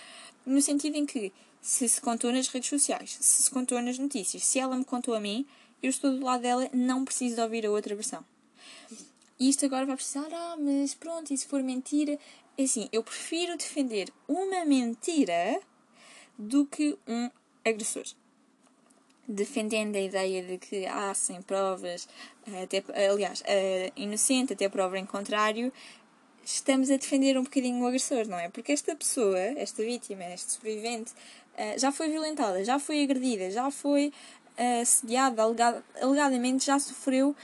No 0.45 0.61
sentido 0.61 0.95
em 0.95 1.05
que, 1.05 1.33
se 1.61 1.89
se 1.89 1.99
contou 1.99 2.31
nas 2.31 2.47
redes 2.47 2.69
sociais, 2.69 3.17
se 3.19 3.43
se 3.43 3.51
contou 3.51 3.81
nas 3.81 3.99
notícias, 3.99 4.45
se 4.45 4.57
ela 4.57 4.77
me 4.77 4.85
contou 4.85 5.15
a 5.15 5.19
mim, 5.19 5.45
eu 5.83 5.89
estou 5.89 6.09
do 6.09 6.23
lado 6.23 6.39
dela, 6.39 6.69
não 6.71 7.03
preciso 7.03 7.35
de 7.35 7.41
ouvir 7.41 7.65
a 7.65 7.71
outra 7.71 7.93
versão. 7.93 8.23
E 9.37 9.49
isto 9.49 9.65
agora 9.65 9.85
vai 9.85 9.97
precisar, 9.97 10.29
ah, 10.31 10.55
mas 10.57 10.93
pronto, 10.93 11.33
e 11.33 11.37
se 11.37 11.45
for 11.45 11.61
mentira? 11.61 12.17
É 12.57 12.63
assim, 12.63 12.87
eu 12.93 13.03
prefiro 13.03 13.57
defender 13.57 14.07
uma 14.29 14.63
mentira 14.63 15.59
do 16.39 16.65
que 16.65 16.97
um 17.05 17.29
agressor 17.65 18.05
defendendo 19.31 19.95
a 19.95 20.01
ideia 20.01 20.43
de 20.43 20.57
que 20.57 20.85
há 20.85 21.13
sem 21.13 21.41
provas, 21.41 22.07
até, 22.63 22.83
aliás, 23.09 23.43
inocente 23.95 24.53
até 24.53 24.67
prova 24.67 24.99
em 24.99 25.05
contrário, 25.05 25.71
estamos 26.43 26.89
a 26.89 26.97
defender 26.97 27.37
um 27.37 27.43
bocadinho 27.43 27.83
o 27.83 27.87
agressor, 27.87 28.27
não 28.27 28.37
é? 28.37 28.49
Porque 28.49 28.71
esta 28.71 28.95
pessoa, 28.95 29.39
esta 29.39 29.83
vítima, 29.83 30.23
este 30.25 30.53
sobrevivente, 30.53 31.13
ah, 31.57 31.77
já 31.77 31.91
foi 31.91 32.09
violentada, 32.09 32.63
já 32.63 32.79
foi 32.79 33.03
agredida, 33.03 33.51
já 33.51 33.69
foi 33.71 34.11
ah, 34.57 34.81
assediada, 34.81 35.43
alegadamente 36.01 36.65
já 36.65 36.79
sofreu 36.79 37.35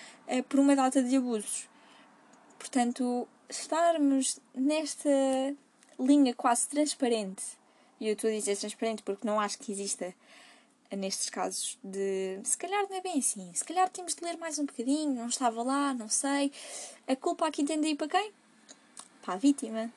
por 0.50 0.60
uma 0.60 0.76
data 0.76 1.02
de 1.02 1.16
abusos. 1.16 1.70
Portanto, 2.60 3.28
estarmos 3.50 4.40
nesta 4.54 5.10
linha 5.98 6.34
quase 6.34 6.68
transparente, 6.68 7.44
e 8.00 8.08
eu 8.08 8.14
estou 8.14 8.30
a 8.30 8.34
dizer 8.34 8.58
transparente 8.58 9.04
porque 9.04 9.26
não 9.26 9.40
acho 9.40 9.58
que 9.58 9.72
exista 9.72 10.14
nestes 10.96 11.30
casos 11.30 11.78
de 11.84 12.40
se 12.44 12.58
calhar 12.58 12.86
não 12.90 12.98
é 12.98 13.02
bem 13.02 13.20
assim, 13.20 13.52
se 13.54 13.64
calhar 13.64 13.90
temos 13.90 14.16
de 14.16 14.24
ler 14.24 14.38
mais 14.38 14.58
um 14.58 14.66
bocadinho, 14.66 15.14
não 15.14 15.28
estava 15.28 15.62
lá, 15.64 15.94
não 15.94 16.08
sei. 16.08 16.52
A 17.08 17.16
culpa 17.16 17.48
aqui 17.48 17.64
tem 17.64 17.80
de 17.80 17.90
ir 17.90 17.96
para 17.96 18.08
quem? 18.08 18.32
Para 19.22 19.34
a 19.34 19.38
vítima. 19.38 19.92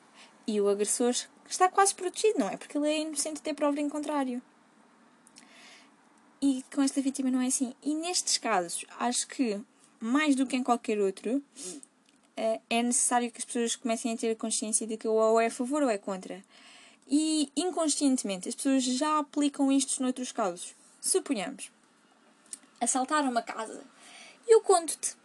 E 0.45 0.59
o 0.59 0.67
agressor 0.67 1.13
está 1.49 1.69
quase 1.69 1.93
protegido, 1.95 2.39
não 2.39 2.49
é? 2.49 2.57
Porque 2.57 2.77
ele 2.77 2.89
é 2.89 2.99
inocente 2.99 3.39
até 3.39 3.53
prova 3.53 3.79
em 3.79 3.89
contrário. 3.89 4.41
E 6.41 6.63
com 6.73 6.81
esta 6.81 7.01
vítima 7.01 7.29
não 7.29 7.39
é 7.39 7.47
assim. 7.47 7.75
E 7.83 7.93
nestes 7.93 8.37
casos, 8.37 8.83
acho 8.99 9.27
que, 9.27 9.61
mais 9.99 10.35
do 10.35 10.47
que 10.47 10.55
em 10.55 10.63
qualquer 10.63 10.99
outro, 10.99 11.41
eh, 12.35 12.59
é 12.69 12.81
necessário 12.81 13.31
que 13.31 13.37
as 13.37 13.45
pessoas 13.45 13.75
comecem 13.75 14.11
a 14.11 14.17
ter 14.17 14.31
a 14.31 14.35
consciência 14.35 14.87
de 14.87 14.97
que 14.97 15.07
ou 15.07 15.39
é 15.39 15.45
a 15.45 15.51
favor 15.51 15.83
ou 15.83 15.89
é 15.89 15.99
contra. 15.99 16.43
E 17.07 17.51
inconscientemente 17.55 18.49
as 18.49 18.55
pessoas 18.55 18.83
já 18.83 19.19
aplicam 19.19 19.71
isto 19.71 20.01
noutros 20.01 20.31
casos. 20.31 20.73
Suponhamos, 21.03 21.71
assaltaram 22.79 23.31
uma 23.31 23.41
casa. 23.41 23.83
Eu 24.47 24.61
conto-te. 24.61 25.17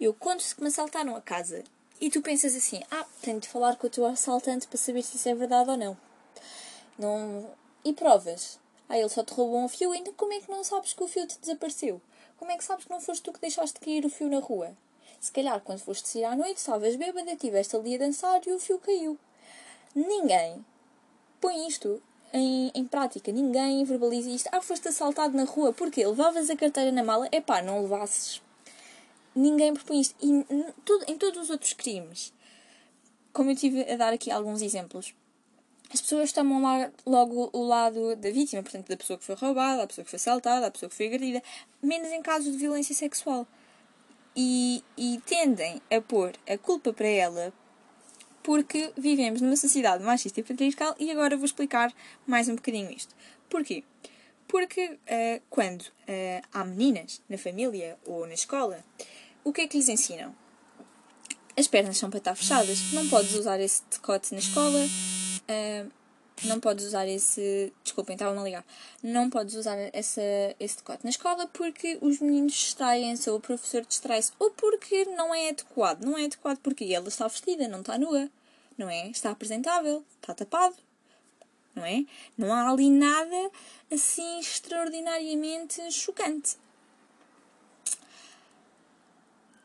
Eu 0.00 0.14
conto-te 0.14 0.54
que 0.54 0.62
me 0.62 0.68
assaltaram 0.68 1.14
a 1.14 1.20
casa. 1.20 1.64
E 2.00 2.08
tu 2.08 2.22
pensas 2.22 2.56
assim: 2.56 2.82
ah, 2.90 3.04
tenho 3.20 3.38
de 3.38 3.46
falar 3.46 3.76
com 3.76 3.86
o 3.86 3.90
teu 3.90 4.06
assaltante 4.06 4.66
para 4.66 4.78
saber 4.78 5.02
se 5.02 5.16
isso 5.16 5.28
é 5.28 5.34
verdade 5.34 5.68
ou 5.68 5.76
não. 5.76 5.98
não... 6.98 7.54
E 7.84 7.92
provas? 7.92 8.58
Ah, 8.88 8.96
ele 8.96 9.10
só 9.10 9.22
te 9.22 9.34
roubou 9.34 9.62
um 9.62 9.68
fio, 9.68 9.94
então 9.94 10.14
como 10.14 10.32
é 10.32 10.40
que 10.40 10.50
não 10.50 10.64
sabes 10.64 10.94
que 10.94 11.04
o 11.04 11.06
fio 11.06 11.26
te 11.26 11.38
desapareceu? 11.38 12.00
Como 12.38 12.50
é 12.50 12.56
que 12.56 12.64
sabes 12.64 12.86
que 12.86 12.90
não 12.90 13.00
foste 13.00 13.22
tu 13.22 13.30
que 13.30 13.40
deixaste 13.40 13.78
cair 13.80 14.06
o 14.06 14.10
fio 14.10 14.30
na 14.30 14.38
rua? 14.38 14.74
Se 15.20 15.30
calhar, 15.30 15.60
quando 15.60 15.80
foste 15.80 16.08
sair 16.08 16.24
à 16.24 16.34
noite, 16.34 16.56
estavas 16.56 16.96
bêbada, 16.96 17.32
estiveste 17.32 17.76
ali 17.76 17.96
a 17.96 17.98
dançar 17.98 18.40
e 18.46 18.52
o 18.52 18.58
fio 18.58 18.78
caiu. 18.78 19.18
Ninguém 19.94 20.64
põe 21.38 21.68
isto 21.68 22.02
em, 22.32 22.70
em 22.74 22.84
prática. 22.84 23.32
Ninguém 23.32 23.84
verbaliza 23.84 24.30
isto. 24.30 24.48
Ah, 24.52 24.60
foste 24.60 24.88
assaltado 24.88 25.36
na 25.36 25.44
rua. 25.44 25.72
Porquê? 25.72 26.06
Levavas 26.06 26.50
a 26.50 26.56
carteira 26.56 26.92
na 26.92 27.02
mala? 27.02 27.28
É 27.32 27.40
pá, 27.40 27.62
não 27.62 27.82
levasses. 27.82 28.42
Ninguém 29.34 29.74
propõe 29.74 30.00
isto. 30.00 30.14
E 30.22 30.44
tudo, 30.84 31.04
em 31.08 31.16
todos 31.16 31.44
os 31.44 31.50
outros 31.50 31.72
crimes, 31.72 32.32
como 33.32 33.50
eu 33.50 33.56
tive 33.56 33.82
a 33.90 33.96
dar 33.96 34.12
aqui 34.12 34.30
alguns 34.30 34.62
exemplos, 34.62 35.14
as 35.92 36.00
pessoas 36.00 36.32
tomam 36.32 36.60
lá, 36.60 36.90
logo 37.06 37.48
o 37.52 37.62
lado 37.62 38.14
da 38.16 38.30
vítima, 38.30 38.62
portanto, 38.62 38.88
da 38.88 38.96
pessoa 38.96 39.18
que 39.18 39.24
foi 39.24 39.34
roubada, 39.34 39.78
da 39.78 39.86
pessoa 39.86 40.04
que 40.04 40.10
foi 40.10 40.16
assaltada, 40.16 40.62
da 40.62 40.70
pessoa 40.70 40.90
que 40.90 40.96
foi 40.96 41.06
agredida, 41.06 41.42
menos 41.82 42.10
em 42.10 42.20
casos 42.20 42.52
de 42.52 42.58
violência 42.58 42.94
sexual. 42.94 43.46
E, 44.36 44.84
e 44.96 45.20
tendem 45.24 45.80
a 45.90 46.00
pôr 46.00 46.32
a 46.46 46.58
culpa 46.58 46.92
para 46.92 47.08
ela 47.08 47.52
porque 48.48 48.94
vivemos 48.96 49.42
numa 49.42 49.56
sociedade 49.56 50.02
machista 50.02 50.40
e 50.40 50.42
patriarcal 50.42 50.96
e 50.98 51.10
agora 51.10 51.36
vou 51.36 51.44
explicar 51.44 51.92
mais 52.26 52.48
um 52.48 52.54
bocadinho 52.54 52.90
isto. 52.90 53.14
Porquê? 53.46 53.84
Porque 54.46 54.86
uh, 54.86 55.42
quando 55.50 55.82
uh, 55.82 56.42
há 56.50 56.64
meninas 56.64 57.20
na 57.28 57.36
família 57.36 57.98
ou 58.06 58.26
na 58.26 58.32
escola, 58.32 58.82
o 59.44 59.52
que 59.52 59.60
é 59.60 59.68
que 59.68 59.76
lhes 59.76 59.90
ensinam? 59.90 60.34
As 61.58 61.68
pernas 61.68 61.98
são 61.98 62.08
para 62.08 62.20
estar 62.20 62.34
fechadas, 62.34 62.90
não 62.94 63.06
podes 63.10 63.34
usar 63.34 63.60
esse 63.60 63.82
decote 63.90 64.32
na 64.32 64.38
escola, 64.38 64.78
uh, 64.82 65.92
não 66.44 66.58
podes 66.58 66.86
usar 66.86 67.06
esse. 67.06 67.70
Desculpem, 67.84 68.14
estavam 68.14 68.40
a 68.40 68.44
ligar. 68.44 68.64
Não 69.02 69.28
podes 69.28 69.56
usar 69.56 69.76
essa, 69.92 70.22
esse 70.58 70.78
decote 70.78 71.04
na 71.04 71.10
escola 71.10 71.46
porque 71.48 71.98
os 72.00 72.18
meninos 72.18 72.54
distraem-se 72.54 73.28
ou 73.28 73.36
o 73.36 73.40
professor 73.40 73.84
distrai-se 73.84 74.32
ou 74.38 74.50
porque 74.52 75.04
não 75.04 75.34
é 75.34 75.50
adequado. 75.50 76.02
Não 76.02 76.16
é 76.16 76.24
adequado 76.24 76.60
porque 76.60 76.86
ela 76.86 77.08
está 77.08 77.28
vestida, 77.28 77.68
não 77.68 77.80
está 77.80 77.98
nua 77.98 78.30
não 78.78 78.88
é? 78.88 79.08
Está 79.08 79.30
apresentável, 79.30 80.04
está 80.20 80.32
tapado, 80.32 80.76
não 81.74 81.84
é? 81.84 82.06
Não 82.36 82.52
há 82.54 82.70
ali 82.70 82.88
nada 82.88 83.50
assim 83.92 84.38
extraordinariamente 84.38 85.90
chocante. 85.90 86.56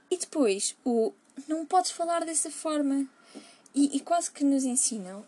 E 0.09 0.17
depois, 0.17 0.75
o 0.83 1.13
não 1.47 1.65
podes 1.65 1.91
falar 1.91 2.25
dessa 2.25 2.51
forma. 2.51 3.07
E, 3.73 3.97
e 3.97 3.99
quase 3.99 4.29
que 4.29 4.43
nos 4.43 4.63
ensinam 4.63 5.25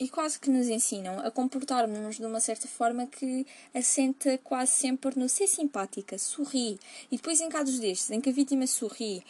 e 0.00 0.08
quase 0.08 0.38
que 0.38 0.48
nos 0.48 0.68
ensinam 0.68 1.18
a 1.20 1.30
comportarmos-nos 1.30 2.16
de 2.16 2.24
uma 2.24 2.38
certa 2.38 2.68
forma 2.68 3.06
que 3.06 3.44
assenta 3.74 4.38
quase 4.38 4.72
sempre 4.72 5.18
no 5.18 5.28
ser 5.28 5.48
simpática, 5.48 6.16
sorri. 6.18 6.78
E 7.10 7.16
depois, 7.16 7.40
em 7.40 7.48
casos 7.48 7.80
destes, 7.80 8.10
em 8.10 8.20
que 8.20 8.30
a 8.30 8.32
vítima 8.32 8.66
sorri, 8.66 9.24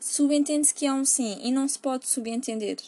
subentende-se 0.00 0.74
que 0.74 0.86
é 0.86 0.92
um 0.92 1.04
sim 1.04 1.38
e 1.42 1.52
não 1.52 1.68
se 1.68 1.78
pode 1.78 2.08
subentender. 2.08 2.78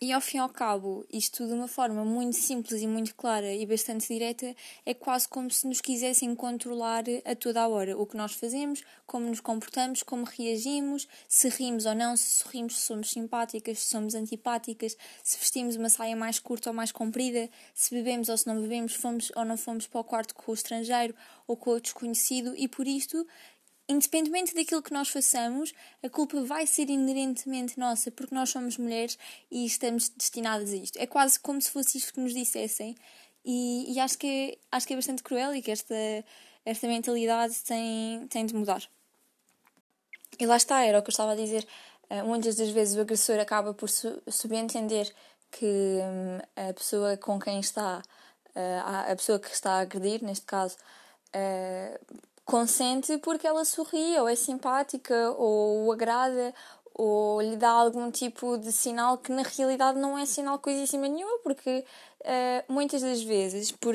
E 0.00 0.12
ao 0.12 0.20
fim 0.20 0.36
e 0.36 0.40
ao 0.40 0.48
cabo, 0.48 1.04
isto 1.12 1.44
de 1.44 1.52
uma 1.52 1.66
forma 1.66 2.04
muito 2.04 2.36
simples 2.36 2.80
e 2.80 2.86
muito 2.86 3.16
clara 3.16 3.52
e 3.52 3.66
bastante 3.66 4.06
direta, 4.06 4.54
é 4.86 4.94
quase 4.94 5.28
como 5.28 5.50
se 5.50 5.66
nos 5.66 5.80
quisessem 5.80 6.36
controlar 6.36 7.02
a 7.24 7.34
toda 7.34 7.62
a 7.62 7.68
hora 7.68 7.98
o 7.98 8.06
que 8.06 8.16
nós 8.16 8.32
fazemos, 8.32 8.80
como 9.04 9.26
nos 9.26 9.40
comportamos, 9.40 10.04
como 10.04 10.22
reagimos, 10.24 11.08
se 11.28 11.48
rimos 11.48 11.84
ou 11.84 11.96
não, 11.96 12.16
se 12.16 12.44
sorrimos, 12.44 12.78
se 12.78 12.86
somos 12.86 13.10
simpáticas, 13.10 13.80
se 13.80 13.86
somos 13.86 14.14
antipáticas, 14.14 14.96
se 15.24 15.36
vestimos 15.36 15.74
uma 15.74 15.88
saia 15.88 16.14
mais 16.14 16.38
curta 16.38 16.70
ou 16.70 16.76
mais 16.76 16.92
comprida, 16.92 17.50
se 17.74 17.92
bebemos 17.92 18.28
ou 18.28 18.38
se 18.38 18.46
não 18.46 18.62
bebemos, 18.62 18.94
fomos 18.94 19.32
ou 19.34 19.44
não 19.44 19.56
fomos 19.56 19.88
para 19.88 20.00
o 20.00 20.04
quarto 20.04 20.32
com 20.32 20.52
o 20.52 20.54
estrangeiro 20.54 21.12
ou 21.44 21.56
com 21.56 21.70
o 21.70 21.80
desconhecido, 21.80 22.54
e 22.56 22.68
por 22.68 22.86
isto 22.86 23.26
independentemente 23.88 24.54
daquilo 24.54 24.82
que 24.82 24.92
nós 24.92 25.08
façamos, 25.08 25.72
a 26.02 26.08
culpa 26.08 26.42
vai 26.42 26.66
ser 26.66 26.90
inerentemente 26.90 27.78
nossa, 27.78 28.10
porque 28.10 28.34
nós 28.34 28.50
somos 28.50 28.76
mulheres 28.76 29.18
e 29.50 29.64
estamos 29.64 30.08
destinadas 30.10 30.72
a 30.72 30.76
isto. 30.76 30.98
É 30.98 31.06
quase 31.06 31.40
como 31.40 31.60
se 31.60 31.70
fosse 31.70 31.98
isto 31.98 32.12
que 32.12 32.20
nos 32.20 32.34
dissessem, 32.34 32.94
e, 33.44 33.94
e 33.94 34.00
acho, 34.00 34.18
que 34.18 34.26
é, 34.26 34.76
acho 34.76 34.86
que 34.86 34.92
é 34.92 34.96
bastante 34.96 35.22
cruel 35.22 35.54
e 35.54 35.62
que 35.62 35.70
esta, 35.70 35.94
esta 36.64 36.86
mentalidade 36.86 37.54
tem, 37.64 38.26
tem 38.28 38.44
de 38.44 38.54
mudar. 38.54 38.82
E 40.38 40.44
lá 40.44 40.56
está, 40.56 40.84
era 40.84 40.98
o 40.98 41.02
que 41.02 41.08
eu 41.08 41.12
estava 41.12 41.32
a 41.32 41.36
dizer. 41.36 41.66
Uh, 42.10 42.24
muitas 42.24 42.56
das 42.56 42.68
vezes 42.70 42.96
o 42.96 43.00
agressor 43.00 43.38
acaba 43.38 43.72
por 43.72 43.88
su 43.88 44.22
subentender 44.28 45.10
que 45.50 45.64
um, 45.66 46.68
a 46.68 46.74
pessoa 46.74 47.16
com 47.16 47.38
quem 47.40 47.60
está, 47.60 48.02
uh, 48.54 49.10
a 49.10 49.16
pessoa 49.16 49.38
que 49.38 49.48
está 49.48 49.72
a 49.72 49.80
agredir, 49.80 50.22
neste 50.22 50.44
caso, 50.44 50.76
uh, 51.34 52.16
consente 52.48 53.18
porque 53.18 53.46
ela 53.46 53.62
sorri, 53.62 54.18
ou 54.18 54.26
é 54.26 54.34
simpática, 54.34 55.32
ou 55.32 55.84
o 55.84 55.92
agrada, 55.92 56.54
ou 56.94 57.42
lhe 57.42 57.56
dá 57.56 57.68
algum 57.68 58.10
tipo 58.10 58.56
de 58.56 58.72
sinal 58.72 59.18
que 59.18 59.30
na 59.30 59.42
realidade 59.42 59.98
não 59.98 60.18
é 60.18 60.24
sinal 60.24 60.58
coisíssima 60.58 61.06
nenhuma, 61.06 61.38
porque 61.42 61.84
uh, 62.20 62.72
muitas 62.72 63.02
das 63.02 63.22
vezes, 63.22 63.72
por 63.72 63.94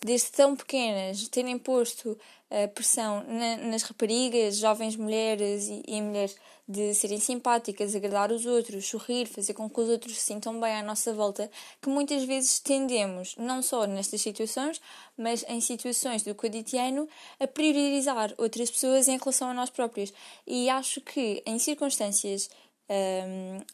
desde 0.00 0.30
tão 0.32 0.56
pequenas 0.56 1.28
terem 1.28 1.58
posto 1.58 2.16
a 2.50 2.66
pressão 2.66 3.24
na, 3.28 3.58
nas 3.58 3.82
raparigas, 3.82 4.56
jovens 4.56 4.96
mulheres 4.96 5.68
e, 5.68 5.82
e, 5.86 6.00
mulheres 6.00 6.34
de 6.66 6.94
serem 6.94 7.20
simpáticas, 7.20 7.94
agradar 7.94 8.32
os 8.32 8.46
outros, 8.46 8.86
sorrir, 8.86 9.26
fazer 9.26 9.52
com 9.52 9.68
que 9.68 9.80
os 9.80 9.88
outros 9.88 10.14
se 10.14 10.26
sintam 10.26 10.58
bem 10.58 10.74
à 10.74 10.82
nossa 10.82 11.12
volta, 11.12 11.50
que 11.80 11.90
muitas 11.90 12.24
vezes 12.24 12.58
tendemos, 12.58 13.34
não 13.36 13.62
só 13.62 13.86
nestas 13.86 14.22
situações, 14.22 14.80
mas 15.16 15.44
em 15.48 15.60
situações 15.60 16.22
do 16.22 16.34
cotidiano, 16.34 17.06
a 17.38 17.46
priorizar 17.46 18.34
outras 18.38 18.70
pessoas 18.70 19.08
em 19.08 19.18
relação 19.18 19.50
a 19.50 19.54
nós 19.54 19.68
próprios. 19.68 20.12
E 20.46 20.70
acho 20.70 21.02
que 21.02 21.42
em 21.44 21.58
circunstâncias 21.58 22.48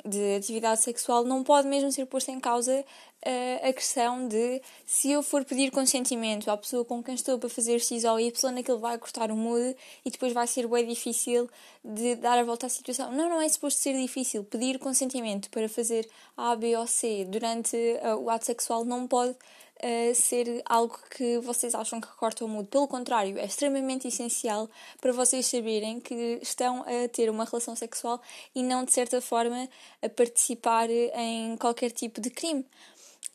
de 0.05 0.37
atividade 0.37 0.81
sexual 0.81 1.25
não 1.25 1.45
pode 1.45 1.69
mesmo 1.69 1.91
ser 1.93 2.05
posta 2.07 2.33
em 2.33 2.41
causa 2.41 2.85
uh, 3.25 3.69
a 3.69 3.73
questão 3.73 4.27
de 4.27 4.61
se 4.85 5.11
eu 5.11 5.23
for 5.23 5.45
pedir 5.45 5.71
consentimento 5.71 6.51
à 6.51 6.57
pessoa 6.57 6.85
com 6.85 7.03
quem 7.03 7.15
estou 7.15 7.39
para 7.39 7.49
fazer 7.49 7.79
X 7.79 8.05
ou 8.05 8.19
Y, 8.19 8.59
aquilo 8.59 8.79
vai 8.79 8.99
cortar 8.99 9.31
o 9.31 9.37
mood 9.37 9.77
e 10.05 10.11
depois 10.11 10.33
vai 10.33 10.47
ser 10.47 10.67
bem 10.67 10.87
difícil 10.87 11.49
de 11.85 12.17
dar 12.17 12.39
a 12.39 12.45
volta 12.45 12.67
à 12.67 12.69
situação. 12.69 13.13
Não, 13.13 13.29
não 13.29 13.41
é 13.41 13.49
suposto 13.49 13.81
ser 13.81 13.95
difícil. 13.95 14.43
Pedir 14.45 14.79
consentimento 14.79 15.49
para 15.51 15.69
fazer 15.69 16.09
A, 16.37 16.57
B 16.57 16.77
ou 16.77 16.87
C 16.87 17.25
durante 17.25 17.77
uh, 17.77 18.17
o 18.17 18.29
ato 18.31 18.47
sexual 18.47 18.85
não 18.85 19.07
pode 19.07 19.37
uh, 19.85 20.15
ser 20.15 20.63
algo 20.65 20.99
que 21.11 21.39
vocês 21.41 21.75
acham 21.75 22.01
que 22.01 22.09
corta 22.17 22.45
o 22.45 22.49
mood. 22.49 22.69
Pelo 22.69 22.89
contrário, 22.89 23.39
é 23.39 23.45
extremamente 23.45 24.09
essencial 24.09 24.69
para 25.01 25.13
vocês 25.13 25.47
saberem 25.47 26.01
que 26.01 26.39
estão 26.43 26.83
a 26.83 27.09
ter 27.09 27.29
uma 27.29 27.45
relação 27.45 27.77
sexual 27.77 28.21
e 28.55 28.63
não, 28.63 28.85
de 28.85 28.93
certa 28.93 29.21
forma, 29.21 29.69
a 30.03 30.09
participar 30.09 30.89
em 30.91 31.57
qualquer 31.59 31.91
tipo 31.91 32.21
de 32.21 32.31
crime. 32.31 32.67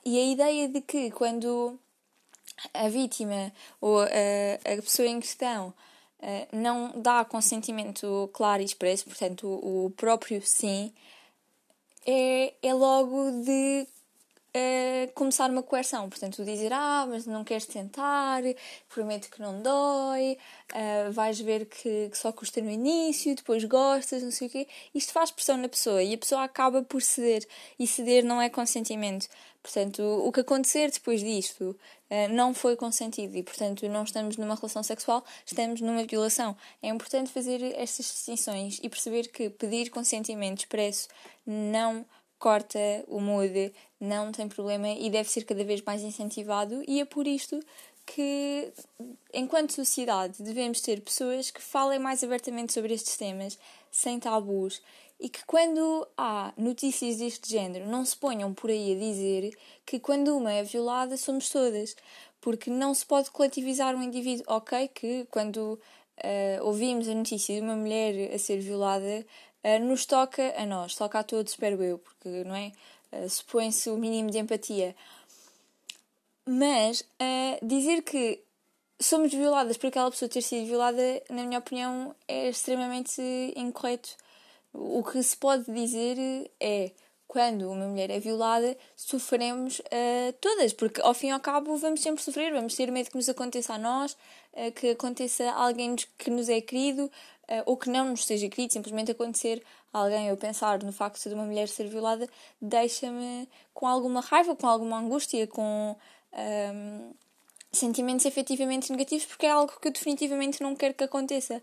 E 0.03 0.17
a 0.17 0.25
ideia 0.31 0.67
de 0.67 0.81
que 0.81 1.11
quando 1.11 1.79
a 2.73 2.89
vítima 2.89 3.53
ou 3.79 3.99
a, 4.01 4.05
a 4.05 4.81
pessoa 4.81 5.07
em 5.07 5.19
questão 5.19 5.69
uh, 6.19 6.47
não 6.51 6.93
dá 6.95 7.23
consentimento 7.23 8.29
claro 8.33 8.61
e 8.61 8.65
expresso, 8.65 9.05
portanto, 9.05 9.47
o, 9.47 9.85
o 9.85 9.89
próprio 9.91 10.41
sim, 10.41 10.91
é, 12.05 12.53
é 12.63 12.73
logo 12.73 13.43
de 13.43 13.87
começar 15.13 15.49
uma 15.49 15.63
coerção. 15.63 16.09
Portanto, 16.09 16.43
dizer, 16.43 16.71
ah, 16.73 17.05
mas 17.07 17.25
não 17.25 17.43
queres 17.43 17.65
tentar, 17.65 18.41
prometo 18.87 19.29
que 19.29 19.41
não 19.41 19.61
dói, 19.61 20.37
uh, 20.73 21.11
vais 21.11 21.39
ver 21.39 21.65
que, 21.65 22.09
que, 22.09 22.17
só 22.17 22.31
custa 22.31 22.61
no 22.61 22.69
início, 22.69 23.35
depois 23.35 23.63
gostas, 23.65 24.23
não 24.23 24.31
sei 24.31 24.47
o 24.47 24.51
quê. 24.51 24.67
Isto 24.93 25.13
faz 25.13 25.31
pressão 25.31 25.57
na 25.57 25.69
pessoa 25.69 26.01
e 26.01 26.13
a 26.13 26.17
pessoa 26.17 26.43
acaba 26.43 26.81
por 26.83 27.01
ceder. 27.01 27.45
E 27.77 27.85
ceder 27.85 28.23
não 28.23 28.41
é 28.41 28.49
consentimento. 28.49 29.27
Portanto, 29.61 30.01
o 30.01 30.31
que 30.31 30.39
acontecer 30.39 30.89
depois 30.89 31.21
disto 31.21 31.77
uh, 32.09 32.33
não 32.33 32.53
foi 32.53 32.75
consentido 32.75 33.35
e, 33.35 33.43
portanto, 33.43 33.87
não 33.89 34.03
estamos 34.03 34.37
numa 34.37 34.55
relação 34.55 34.81
sexual, 34.81 35.23
estamos 35.45 35.81
numa 35.81 36.03
violação. 36.05 36.55
É 36.81 36.87
importante 36.87 37.29
fazer 37.29 37.61
estas 37.75 38.05
distinções 38.05 38.79
e 38.81 38.89
perceber 38.89 39.27
que 39.27 39.49
pedir 39.49 39.89
consentimento 39.89 40.59
expresso 40.59 41.07
não 41.45 42.05
corta 42.39 42.79
o 43.07 43.19
mood, 43.19 43.73
não 43.99 44.31
tem 44.31 44.47
problema 44.47 44.87
e 44.87 45.09
deve 45.09 45.29
ser 45.29 45.43
cada 45.43 45.63
vez 45.63 45.81
mais 45.81 46.01
incentivado, 46.01 46.83
e 46.87 46.99
é 46.99 47.05
por 47.05 47.27
isto 47.27 47.59
que, 48.05 48.71
enquanto 49.33 49.73
sociedade, 49.73 50.41
devemos 50.41 50.81
ter 50.81 51.01
pessoas 51.01 51.51
que 51.51 51.61
falem 51.61 51.99
mais 51.99 52.23
abertamente 52.23 52.73
sobre 52.73 52.93
estes 52.93 53.15
temas, 53.17 53.59
sem 53.91 54.19
tabus, 54.19 54.81
e 55.19 55.27
que 55.27 55.45
quando 55.45 56.07
há 56.17 56.53
notícias 56.57 57.17
deste 57.17 57.49
género 57.49 57.85
não 57.87 58.05
se 58.05 58.15
ponham 58.15 58.53
por 58.53 58.69
aí 58.69 58.95
a 58.95 58.99
dizer 58.99 59.51
que 59.85 59.99
quando 59.99 60.35
uma 60.35 60.51
é 60.53 60.63
violada 60.63 61.17
somos 61.17 61.49
todas, 61.49 61.95
porque 62.39 62.69
não 62.69 62.93
se 62.93 63.05
pode 63.05 63.29
coletivizar 63.29 63.95
um 63.95 64.01
indivíduo. 64.01 64.45
Ok, 64.47 64.87
que 64.87 65.27
quando 65.29 65.73
uh, 66.19 66.63
ouvimos 66.63 67.07
a 67.09 67.13
notícia 67.13 67.55
de 67.55 67.61
uma 67.61 67.75
mulher 67.75 68.33
a 68.33 68.39
ser 68.39 68.59
violada, 68.59 69.25
nos 69.81 70.05
toca 70.05 70.53
a 70.57 70.65
nós, 70.65 70.95
toca 70.95 71.19
a 71.19 71.23
todos, 71.23 71.51
espero 71.51 71.81
eu, 71.83 71.99
porque 71.99 72.43
não 72.43 72.55
é? 72.55 72.71
Uh, 73.11 73.29
Supõe-se 73.29 73.89
o 73.89 73.97
mínimo 73.97 74.29
de 74.29 74.37
empatia. 74.37 74.95
Mas 76.45 77.01
uh, 77.01 77.65
dizer 77.65 78.01
que 78.03 78.41
somos 78.99 79.31
violadas 79.33 79.77
por 79.77 79.87
aquela 79.87 80.11
pessoa 80.11 80.29
ter 80.29 80.41
sido 80.41 80.67
violada, 80.67 81.01
na 81.29 81.43
minha 81.43 81.59
opinião, 81.59 82.15
é 82.27 82.49
extremamente 82.49 83.21
incorreto. 83.55 84.15
O 84.73 85.03
que 85.03 85.21
se 85.23 85.35
pode 85.35 85.71
dizer 85.71 86.17
é 86.59 86.91
quando 87.27 87.71
uma 87.71 87.85
mulher 87.87 88.09
é 88.09 88.19
violada, 88.19 88.75
sofremos 88.95 89.79
uh, 89.79 90.33
todas, 90.41 90.73
porque 90.73 90.99
ao 90.99 91.13
fim 91.13 91.27
e 91.27 91.31
ao 91.31 91.39
cabo 91.39 91.77
vamos 91.77 92.01
sempre 92.01 92.23
sofrer, 92.23 92.51
vamos 92.51 92.75
ter 92.75 92.91
medo 92.91 93.11
que 93.11 93.15
nos 93.15 93.29
aconteça 93.29 93.75
a 93.75 93.77
nós, 93.77 94.17
uh, 94.53 94.71
que 94.71 94.89
aconteça 94.89 95.43
a 95.51 95.63
alguém 95.63 95.95
que 96.17 96.31
nos 96.31 96.49
é 96.49 96.59
querido, 96.59 97.09
ou 97.65 97.77
que 97.77 97.89
não 97.89 98.09
nos 98.09 98.25
seja 98.25 98.47
querido, 98.49 98.73
simplesmente 98.73 99.11
acontecer 99.11 99.63
a 99.93 99.99
alguém. 99.99 100.27
Eu 100.27 100.37
pensar 100.37 100.81
no 100.83 100.91
facto 100.91 101.27
de 101.27 101.33
uma 101.33 101.45
mulher 101.45 101.67
ser 101.67 101.87
violada 101.87 102.27
deixa-me 102.61 103.47
com 103.73 103.87
alguma 103.87 104.21
raiva, 104.21 104.55
com 104.55 104.67
alguma 104.67 104.99
angústia, 104.99 105.47
com 105.47 105.95
um, 106.33 107.13
sentimentos 107.71 108.25
efetivamente 108.25 108.91
negativos, 108.91 109.25
porque 109.25 109.45
é 109.45 109.51
algo 109.51 109.73
que 109.79 109.87
eu 109.87 109.91
definitivamente 109.91 110.61
não 110.61 110.75
quero 110.75 110.93
que 110.93 111.03
aconteça. 111.03 111.61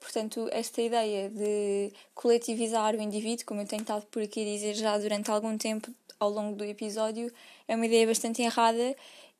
Portanto, 0.00 0.48
esta 0.52 0.80
ideia 0.80 1.28
de 1.28 1.92
coletivizar 2.14 2.94
o 2.94 3.02
indivíduo, 3.02 3.44
como 3.44 3.60
eu 3.60 3.66
tenho 3.66 3.82
estado 3.82 4.06
por 4.06 4.22
aqui 4.22 4.42
a 4.42 4.44
dizer 4.44 4.74
já 4.74 4.96
durante 4.96 5.30
algum 5.30 5.58
tempo 5.58 5.92
ao 6.20 6.30
longo 6.30 6.56
do 6.56 6.64
episódio, 6.64 7.32
é 7.66 7.74
uma 7.74 7.86
ideia 7.86 8.06
bastante 8.06 8.42
errada 8.42 8.96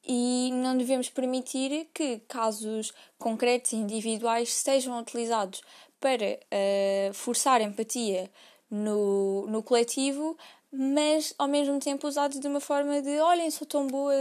e 0.07 0.51
não 0.53 0.77
devemos 0.77 1.09
permitir 1.11 1.89
que 1.93 2.19
casos 2.29 2.93
concretos 3.19 3.73
e 3.73 3.77
individuais 3.77 4.53
sejam 4.53 4.99
utilizados 4.99 5.61
para 6.01 6.39
uh, 6.39 7.15
forçar 7.15 7.61
empatia 7.61 8.31
no, 8.71 9.47
no 9.47 9.63
coletivo, 9.63 10.37
mas 10.71 11.35
ao 11.39 11.49
mesmo 11.49 11.79
tempo 11.81 12.07
usados 12.07 12.39
de 12.39 12.47
uma 12.47 12.61
forma 12.61 13.01
de 13.01 13.19
olhem, 13.21 13.51
sou 13.51 13.67
tão 13.67 13.87
boa 13.87 14.13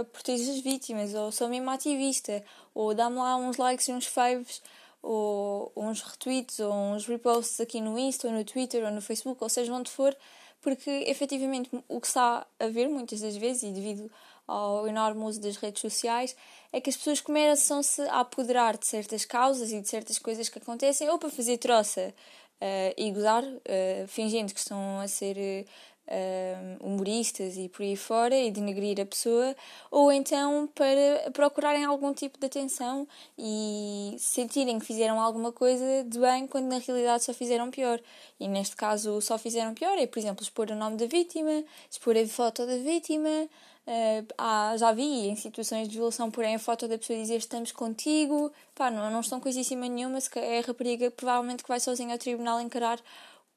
a 0.00 0.04
proteger 0.04 0.54
as 0.54 0.60
vítimas, 0.60 1.14
ou 1.14 1.32
sou 1.32 1.48
mesmo 1.48 1.68
ativista, 1.70 2.44
ou 2.74 2.94
dá-me 2.94 3.16
lá 3.16 3.36
uns 3.36 3.56
likes 3.56 3.88
e 3.88 3.92
uns 3.92 4.06
faves 4.06 4.62
ou, 5.02 5.72
uns 5.76 6.02
retweets 6.02 6.60
ou 6.60 6.72
uns 6.72 7.06
reposts 7.06 7.60
aqui 7.60 7.80
no 7.80 7.98
Insta 7.98 8.28
ou 8.28 8.34
no 8.34 8.44
Twitter 8.44 8.84
ou 8.84 8.90
no 8.90 9.00
Facebook, 9.00 9.42
ou 9.42 9.48
seja 9.48 9.72
onde 9.72 9.90
for, 9.90 10.16
porque 10.60 10.90
efetivamente 11.06 11.70
o 11.88 12.00
que 12.00 12.06
está 12.06 12.46
a 12.58 12.66
ver 12.68 12.88
muitas 12.88 13.20
das 13.20 13.36
vezes, 13.36 13.64
e 13.64 13.72
devido 13.72 14.10
ao 14.46 14.86
enorme 14.86 15.24
uso 15.24 15.40
das 15.40 15.56
redes 15.56 15.80
sociais, 15.80 16.36
é 16.72 16.80
que 16.80 16.90
as 16.90 16.96
pessoas 16.96 17.20
começam-se 17.20 18.02
a 18.02 18.20
apoderar 18.20 18.76
de 18.76 18.86
certas 18.86 19.24
causas 19.24 19.72
e 19.72 19.80
de 19.80 19.88
certas 19.88 20.18
coisas 20.18 20.48
que 20.48 20.58
acontecem, 20.58 21.08
ou 21.08 21.18
para 21.18 21.30
fazer 21.30 21.58
troça 21.58 22.14
uh, 22.60 22.94
e 22.96 23.10
gozar, 23.10 23.44
uh, 23.44 24.08
fingindo 24.08 24.52
que 24.52 24.60
estão 24.60 25.00
a 25.00 25.08
ser 25.08 25.66
uh, 26.06 26.86
humoristas 26.86 27.56
e 27.56 27.68
por 27.68 27.82
aí 27.82 27.96
fora 27.96 28.36
e 28.36 28.50
denegrir 28.50 29.00
a 29.00 29.06
pessoa, 29.06 29.54
ou 29.90 30.12
então 30.12 30.68
para 30.74 31.30
procurarem 31.32 31.84
algum 31.84 32.12
tipo 32.12 32.38
de 32.38 32.46
atenção 32.46 33.06
e 33.38 34.16
sentirem 34.18 34.78
que 34.78 34.86
fizeram 34.86 35.20
alguma 35.20 35.52
coisa 35.52 36.04
de 36.04 36.18
bem 36.18 36.46
quando 36.46 36.66
na 36.66 36.78
realidade 36.78 37.24
só 37.24 37.34
fizeram 37.34 37.70
pior. 37.70 38.00
E 38.38 38.48
neste 38.48 38.76
caso 38.76 39.20
só 39.20 39.38
fizeram 39.38 39.74
pior 39.74 39.98
é, 39.98 40.06
por 40.06 40.18
exemplo, 40.18 40.42
expor 40.42 40.70
o 40.70 40.76
nome 40.76 40.96
da 40.96 41.06
vítima, 41.06 41.64
expor 41.90 42.16
a 42.16 42.26
foto 42.26 42.66
da 42.66 42.76
vítima. 42.78 43.48
Uh, 43.86 44.76
já 44.76 44.90
vi 44.92 45.28
em 45.28 45.36
situações 45.36 45.86
de 45.86 45.96
violação 45.96 46.28
porém 46.28 46.56
a 46.56 46.58
foto 46.58 46.88
da 46.88 46.98
pessoa 46.98 47.16
dizer 47.16 47.36
estamos 47.36 47.70
contigo, 47.70 48.52
pá, 48.74 48.90
não, 48.90 49.08
não 49.12 49.20
estão 49.20 49.38
coisíssima 49.38 49.86
nenhuma, 49.86 50.20
se 50.20 50.28
é 50.40 50.58
a 50.58 50.62
rapariga 50.62 51.08
provavelmente 51.08 51.62
que 51.62 51.68
vai 51.68 51.78
sozinha 51.78 52.14
ao 52.14 52.18
tribunal 52.18 52.60
encarar 52.60 53.00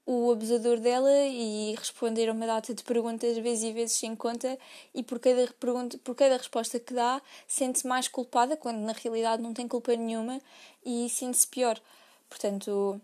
o 0.05 0.31
abusador 0.31 0.79
dela 0.79 1.11
e 1.27 1.75
responder 1.75 2.29
a 2.29 2.31
uma 2.31 2.47
data 2.47 2.73
de 2.73 2.83
perguntas 2.83 3.37
vezes 3.37 3.63
e 3.63 3.73
vezes 3.73 3.95
sem 3.97 4.15
conta 4.15 4.57
e 4.93 5.03
por 5.03 5.19
cada, 5.19 5.47
pergunta, 5.59 5.97
por 5.99 6.15
cada 6.15 6.37
resposta 6.37 6.79
que 6.79 6.93
dá 6.93 7.21
sente-se 7.47 7.87
mais 7.87 8.07
culpada 8.07 8.57
quando 8.57 8.79
na 8.79 8.93
realidade 8.93 9.41
não 9.41 9.53
tem 9.53 9.67
culpa 9.67 9.95
nenhuma 9.95 10.41
e 10.85 11.07
sente-se 11.09 11.47
pior. 11.47 11.79
Portanto, 12.27 12.99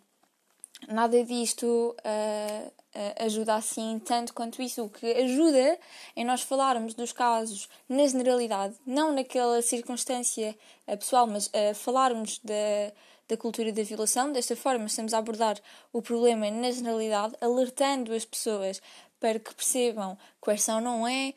nada 0.87 1.23
disto 1.23 1.65
uh, 1.65 2.67
uh, 2.67 3.25
ajuda 3.25 3.55
assim 3.55 3.99
tanto 3.99 4.33
quanto 4.33 4.61
isso. 4.61 4.83
O 4.83 4.89
que 4.89 5.05
ajuda 5.05 5.79
é 6.15 6.23
nós 6.23 6.41
falarmos 6.41 6.93
dos 6.93 7.11
casos 7.11 7.69
na 7.87 8.05
generalidade, 8.07 8.75
não 8.85 9.11
naquela 9.13 9.61
circunstância 9.61 10.55
pessoal, 10.99 11.27
mas 11.27 11.47
uh, 11.47 11.73
falarmos 11.75 12.39
da 12.39 12.93
da 13.27 13.35
cultura 13.35 13.71
da 13.71 13.81
violação. 13.81 14.31
Desta 14.31 14.55
forma, 14.55 14.85
estamos 14.85 15.11
a 15.11 15.17
abordar 15.17 15.59
o 15.91 15.99
problema 15.99 16.51
na 16.51 16.69
generalidade, 16.69 17.35
alertando 17.41 18.13
as 18.13 18.23
pessoas 18.23 18.79
para 19.19 19.39
que 19.39 19.53
percebam 19.55 20.15
que 20.15 20.21
coerção 20.41 20.79
não 20.79 21.07
é. 21.07 21.33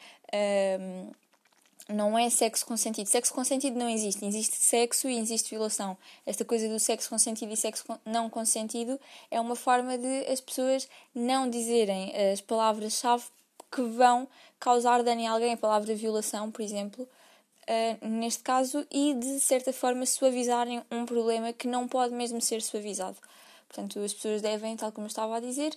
Não 1.88 2.18
é 2.18 2.29
sexo 2.29 2.66
consentido. 2.66 3.07
Sexo 3.07 3.33
consentido 3.33 3.79
não 3.79 3.88
existe. 3.88 4.24
Existe 4.24 4.57
sexo 4.57 5.09
e 5.09 5.18
existe 5.18 5.51
violação. 5.51 5.96
Esta 6.27 6.44
coisa 6.44 6.68
do 6.68 6.79
sexo 6.79 7.09
consentido 7.09 7.53
e 7.53 7.57
sexo 7.57 7.85
não 8.05 8.29
consentido 8.29 9.01
é 9.31 9.40
uma 9.40 9.57
forma 9.57 9.96
de 9.96 10.27
as 10.31 10.40
pessoas 10.40 10.88
não 11.14 11.48
dizerem 11.48 12.12
as 12.33 12.40
palavras-chave 12.40 13.24
que 13.70 13.83
vão 13.83 14.29
causar 14.61 15.03
dano 15.03 15.27
a 15.27 15.31
alguém, 15.31 15.53
a 15.53 15.57
palavra 15.57 15.94
violação, 15.94 16.51
por 16.51 16.62
exemplo, 16.62 17.03
uh, 17.05 18.07
neste 18.09 18.42
caso, 18.42 18.87
e 18.90 19.14
de 19.14 19.40
certa 19.40 19.72
forma 19.72 20.07
suavizarem 20.07 20.83
um 20.90 21.05
problema 21.07 21.53
que 21.53 21.68
não 21.68 21.87
pode 21.87 22.14
mesmo 22.14 22.40
ser 22.40 22.62
suavizado. 22.62 23.16
Portanto, 23.68 23.98
as 24.01 24.14
pessoas 24.14 24.40
devem, 24.40 24.77
tal 24.77 24.90
como 24.90 25.07
eu 25.07 25.09
estava 25.09 25.37
a 25.37 25.40
dizer, 25.40 25.77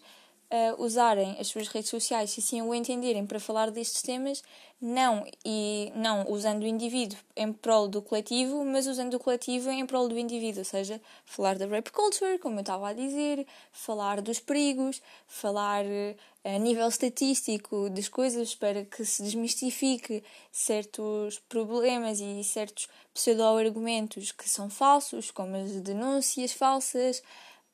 uh, 0.52 0.82
usarem 0.84 1.38
as 1.40 1.48
suas 1.48 1.68
redes 1.68 1.90
sociais, 1.90 2.32
se 2.32 2.40
assim 2.42 2.62
o 2.62 2.74
entenderem, 2.74 3.26
para 3.26 3.40
falar 3.40 3.72
destes 3.72 4.02
temas, 4.02 4.44
não, 4.82 5.26
e, 5.46 5.92
não 5.96 6.26
usando 6.30 6.64
o 6.64 6.68
indivíduo 6.68 7.18
em 7.36 7.54
prol 7.54 7.88
do 7.88 8.02
coletivo, 8.02 8.66
mas 8.66 8.88
usando 8.88 9.14
o 9.14 9.20
coletivo 9.20 9.70
em 9.70 9.86
prol 9.86 10.08
do 10.08 10.18
indivíduo, 10.18 10.60
ou 10.60 10.66
seja, 10.66 11.00
falar 11.24 11.58
da 11.58 11.68
rape 11.68 11.92
culture, 11.92 12.40
como 12.40 12.58
eu 12.58 12.62
estava 12.62 12.90
a 12.90 12.94
dizer, 12.94 13.46
falar 13.72 14.22
dos 14.22 14.40
perigos, 14.40 15.02
falar 15.28 15.86
uh, 15.86 16.16
a 16.44 16.58
nível 16.58 16.88
estatístico 16.88 17.90
das 17.90 18.10
coisas 18.10 18.56
para 18.56 18.84
que 18.84 19.06
se 19.06 19.22
desmistifique 19.22 20.24
certos 20.52 21.40
problemas 21.48 22.20
e 22.20 22.44
certos 22.44 22.90
pseudo-argumentos 23.14 24.32
que 24.32 24.50
são 24.50 24.70
falsos, 24.70 25.30
como 25.30 25.56
as 25.56 25.80
denúncias 25.82 26.54
falsas, 26.54 27.22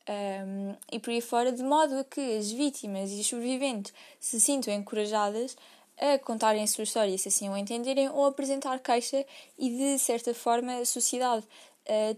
um, 0.09 0.75
e 0.91 0.99
por 0.99 1.09
aí 1.11 1.21
fora, 1.21 1.51
de 1.51 1.63
modo 1.63 1.95
a 1.95 2.03
que 2.03 2.37
as 2.37 2.51
vítimas 2.51 3.11
e 3.11 3.19
os 3.19 3.27
sobreviventes 3.27 3.93
se 4.19 4.39
sintam 4.39 4.73
encorajadas 4.73 5.55
a 5.99 6.19
contarem 6.19 6.63
a 6.63 6.67
sua 6.67 6.83
história, 6.83 7.17
se 7.17 7.27
assim 7.27 7.49
o 7.49 7.57
entenderem, 7.57 8.09
ou 8.09 8.25
apresentar 8.25 8.79
queixa 8.79 9.25
e, 9.57 9.69
de 9.69 9.99
certa 9.99 10.33
forma, 10.33 10.77
a 10.77 10.85
sociedade 10.85 11.45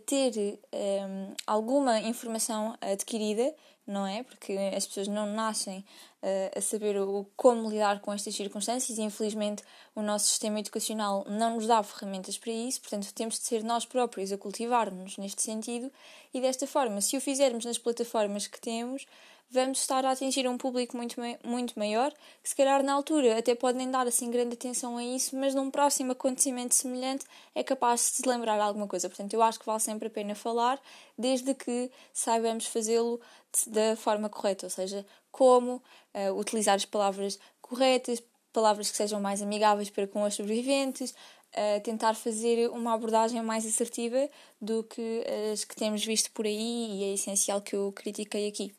ter 0.06 0.60
um, 0.74 1.34
alguma 1.46 2.00
informação 2.00 2.76
adquirida 2.82 3.54
não 3.90 4.06
é? 4.06 4.22
Porque 4.22 4.54
as 4.76 4.86
pessoas 4.86 5.08
não 5.08 5.26
nascem 5.26 5.80
uh, 5.80 6.58
a 6.58 6.62
saber 6.62 6.98
o, 6.98 7.26
como 7.36 7.70
lidar 7.70 8.00
com 8.00 8.14
estas 8.14 8.36
circunstâncias 8.36 8.98
e, 8.98 9.02
infelizmente, 9.02 9.64
o 9.96 10.02
nosso 10.02 10.28
sistema 10.28 10.60
educacional 10.60 11.26
não 11.28 11.56
nos 11.56 11.66
dá 11.66 11.82
ferramentas 11.82 12.38
para 12.38 12.52
isso, 12.52 12.80
portanto, 12.82 13.12
temos 13.14 13.40
de 13.40 13.46
ser 13.46 13.64
nós 13.64 13.86
próprios 13.86 14.32
a 14.32 14.38
cultivar-nos 14.38 15.18
neste 15.18 15.42
sentido 15.42 15.92
e, 16.34 16.40
desta 16.40 16.68
forma, 16.68 17.02
se 17.02 17.18
o 17.18 17.22
fizermos 17.22 17.66
nas 17.66 17.80
plataformas 17.80 18.46
que 18.46 18.62
temos, 18.62 19.08
vamos 19.52 19.80
estar 19.80 20.06
a 20.06 20.12
atingir 20.12 20.48
um 20.48 20.58
público 20.58 20.96
muito, 20.96 21.16
muito 21.44 21.78
maior, 21.78 22.14
que 22.44 22.50
se 22.50 22.56
calhar 22.56 22.84
na 22.84 22.94
altura 22.94 23.38
até 23.38 23.56
pode 23.56 23.78
nem 23.78 23.90
dar 23.90 24.08
assim 24.08 24.30
grande 24.30 24.54
atenção 24.54 24.98
a 24.98 25.04
isso, 25.04 25.36
mas 25.36 25.56
num 25.56 25.72
próximo 25.72 26.12
acontecimento 26.12 26.76
semelhante 26.76 27.26
é 27.56 27.64
capaz 27.64 28.02
de 28.02 28.18
se 28.18 28.30
lembrar 28.30 28.60
alguma 28.60 28.88
coisa. 28.88 29.10
Portanto, 29.10 29.34
eu 29.34 29.42
acho 29.42 29.60
que 29.60 29.66
vale 29.66 29.80
sempre 29.80 30.08
a 30.08 30.12
pena 30.12 30.36
falar, 30.36 30.80
desde 31.18 31.54
que 31.56 31.92
saibamos 32.14 32.68
fazê-lo 32.68 33.20
da 33.68 33.96
forma 33.96 34.30
correta, 34.30 34.68
ou 34.68 34.70
seja, 34.70 35.06
como 35.32 35.82
uh, 36.14 36.38
utilizar 36.38 36.76
as 36.76 36.86
palavras 36.86 37.40
corretas, 37.62 38.22
palavras 38.54 38.92
que 38.92 38.98
sejam 38.98 39.20
mais 39.20 39.42
amigáveis 39.42 39.90
para 39.90 40.08
com 40.08 40.24
os 40.24 40.36
sobreviventes, 40.36 41.12
uh, 41.12 41.82
tentar 41.84 42.14
fazer 42.14 42.70
uma 42.70 42.94
abordagem 42.94 43.42
mais 43.42 43.66
assertiva 43.66 44.30
do 44.62 44.84
que 44.84 45.24
as 45.52 45.64
que 45.64 45.76
temos 45.76 46.06
visto 46.06 46.32
por 46.32 46.46
aí 46.46 47.00
e 47.00 47.04
é 47.06 47.14
essencial 47.14 47.62
que 47.62 47.76
eu 47.76 47.92
critiquei 47.92 48.48
aqui. 48.48 48.74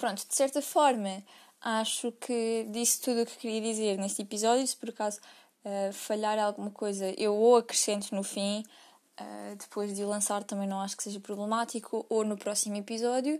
Pronto, 0.00 0.26
de 0.26 0.34
certa 0.34 0.62
forma, 0.62 1.22
acho 1.60 2.10
que 2.12 2.66
disse 2.70 3.02
tudo 3.02 3.20
o 3.20 3.26
que 3.26 3.36
queria 3.36 3.60
dizer 3.60 3.98
neste 3.98 4.22
episódio. 4.22 4.66
Se 4.66 4.74
por 4.74 4.88
acaso 4.88 5.20
uh, 5.62 5.92
falhar 5.92 6.38
alguma 6.38 6.70
coisa, 6.70 7.14
eu 7.18 7.34
ou 7.36 7.56
acrescento 7.56 8.14
no 8.14 8.22
fim, 8.22 8.64
uh, 9.20 9.56
depois 9.56 9.94
de 9.94 10.02
o 10.02 10.08
lançar, 10.08 10.42
também 10.42 10.66
não 10.66 10.80
acho 10.80 10.96
que 10.96 11.02
seja 11.02 11.20
problemático, 11.20 12.06
ou 12.08 12.24
no 12.24 12.38
próximo 12.38 12.76
episódio. 12.76 13.38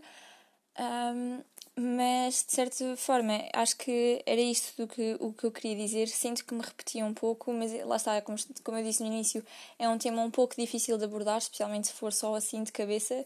Um, 0.79 1.43
mas 1.75 2.45
de 2.45 2.53
certa 2.53 2.95
forma 2.95 3.41
acho 3.53 3.75
que 3.77 4.21
era 4.25 4.39
isto 4.39 4.83
do 4.83 4.87
que, 4.87 5.17
o 5.19 5.33
que 5.33 5.45
eu 5.45 5.51
queria 5.51 5.75
dizer. 5.75 6.07
Sinto 6.09 6.45
que 6.45 6.53
me 6.53 6.61
repetia 6.61 7.03
um 7.03 7.13
pouco, 7.15 7.51
mas 7.51 7.73
lá 7.87 7.95
está, 7.95 8.21
como, 8.21 8.37
como 8.63 8.77
eu 8.77 8.83
disse 8.83 9.01
no 9.01 9.07
início, 9.07 9.43
é 9.79 9.89
um 9.89 9.97
tema 9.97 10.21
um 10.21 10.29
pouco 10.29 10.55
difícil 10.55 10.95
de 10.99 11.05
abordar, 11.05 11.39
especialmente 11.39 11.87
se 11.87 11.93
for 11.93 12.13
só 12.13 12.35
assim 12.35 12.63
de 12.63 12.71
cabeça. 12.71 13.25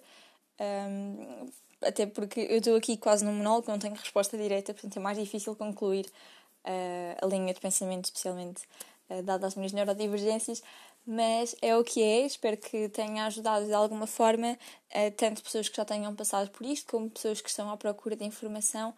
Um, 0.58 1.50
até 1.86 2.06
porque 2.06 2.39
eu 2.41 2.58
estou 2.58 2.76
aqui 2.76 2.98
quase 2.98 3.24
num 3.24 3.34
monólogo, 3.34 3.69
não 3.69 3.80
tenho 3.80 3.93
resposta 3.93 4.38
direta, 4.38 4.74
portanto 4.74 4.98
é 4.98 5.00
mais 5.00 5.17
difícil 5.17 5.56
concluir 5.56 6.06
uh, 6.65 7.17
a 7.21 7.26
linha 7.28 7.54
de 7.54 7.60
pensamento, 7.60 8.06
especialmente 8.06 8.63
uh, 9.10 9.21
dada 9.24 9.48
as 9.48 9.56
minhas 9.56 9.71
neurodivergências, 9.71 10.63
mas 11.06 11.56
é 11.62 11.78
o 11.78 11.84
que 11.84 12.02
é. 12.02 12.26
Espero 12.26 12.58
que 12.58 12.89
tenha 12.89 13.26
ajudado 13.26 13.65
de 13.65 13.74
alguma 13.74 14.08
forma 14.08 14.54
uh, 14.54 15.12
tanto 15.15 15.43
pessoas 15.43 15.69
que 15.69 15.78
já 15.78 15.86
tenham 15.86 16.15
passado 16.15 16.50
por 16.50 16.65
isto, 16.65 16.91
como 16.91 17.10
pessoas 17.10 17.41
que 17.41 17.50
estão 17.50 17.69
à 17.69 17.78
procura 17.78 18.15
de 18.15 18.26
informação 18.26 18.93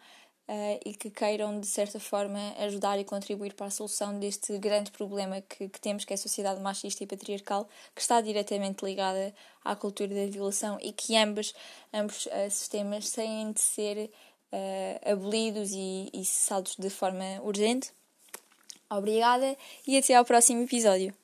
uh, 0.48 0.80
e 0.84 0.94
que 0.94 1.10
queiram, 1.10 1.60
de 1.60 1.66
certa 1.66 2.00
forma, 2.00 2.54
ajudar 2.58 2.98
e 2.98 3.04
contribuir 3.04 3.54
para 3.54 3.66
a 3.66 3.70
solução 3.70 4.18
deste 4.18 4.58
grande 4.58 4.90
problema 4.90 5.40
que, 5.40 5.68
que 5.68 5.80
temos, 5.80 6.04
que 6.04 6.12
é 6.12 6.16
a 6.16 6.18
sociedade 6.18 6.60
machista 6.60 7.04
e 7.04 7.06
patriarcal, 7.06 7.68
que 7.94 8.00
está 8.00 8.20
diretamente 8.20 8.84
ligada 8.84 9.34
à 9.64 9.76
cultura 9.76 10.14
da 10.14 10.26
violação 10.26 10.78
e 10.80 10.92
que 10.92 11.16
ambos, 11.16 11.54
ambos 11.92 12.26
uh, 12.26 12.50
sistemas 12.50 13.10
têm 13.10 13.52
de 13.52 13.60
ser 13.60 14.10
uh, 14.52 15.12
abolidos 15.12 15.70
e, 15.72 16.10
e 16.12 16.24
cessados 16.24 16.76
de 16.76 16.90
forma 16.90 17.40
urgente. 17.42 17.92
Obrigada 18.90 19.56
e 19.86 19.98
até 19.98 20.14
ao 20.14 20.24
próximo 20.24 20.62
episódio. 20.62 21.14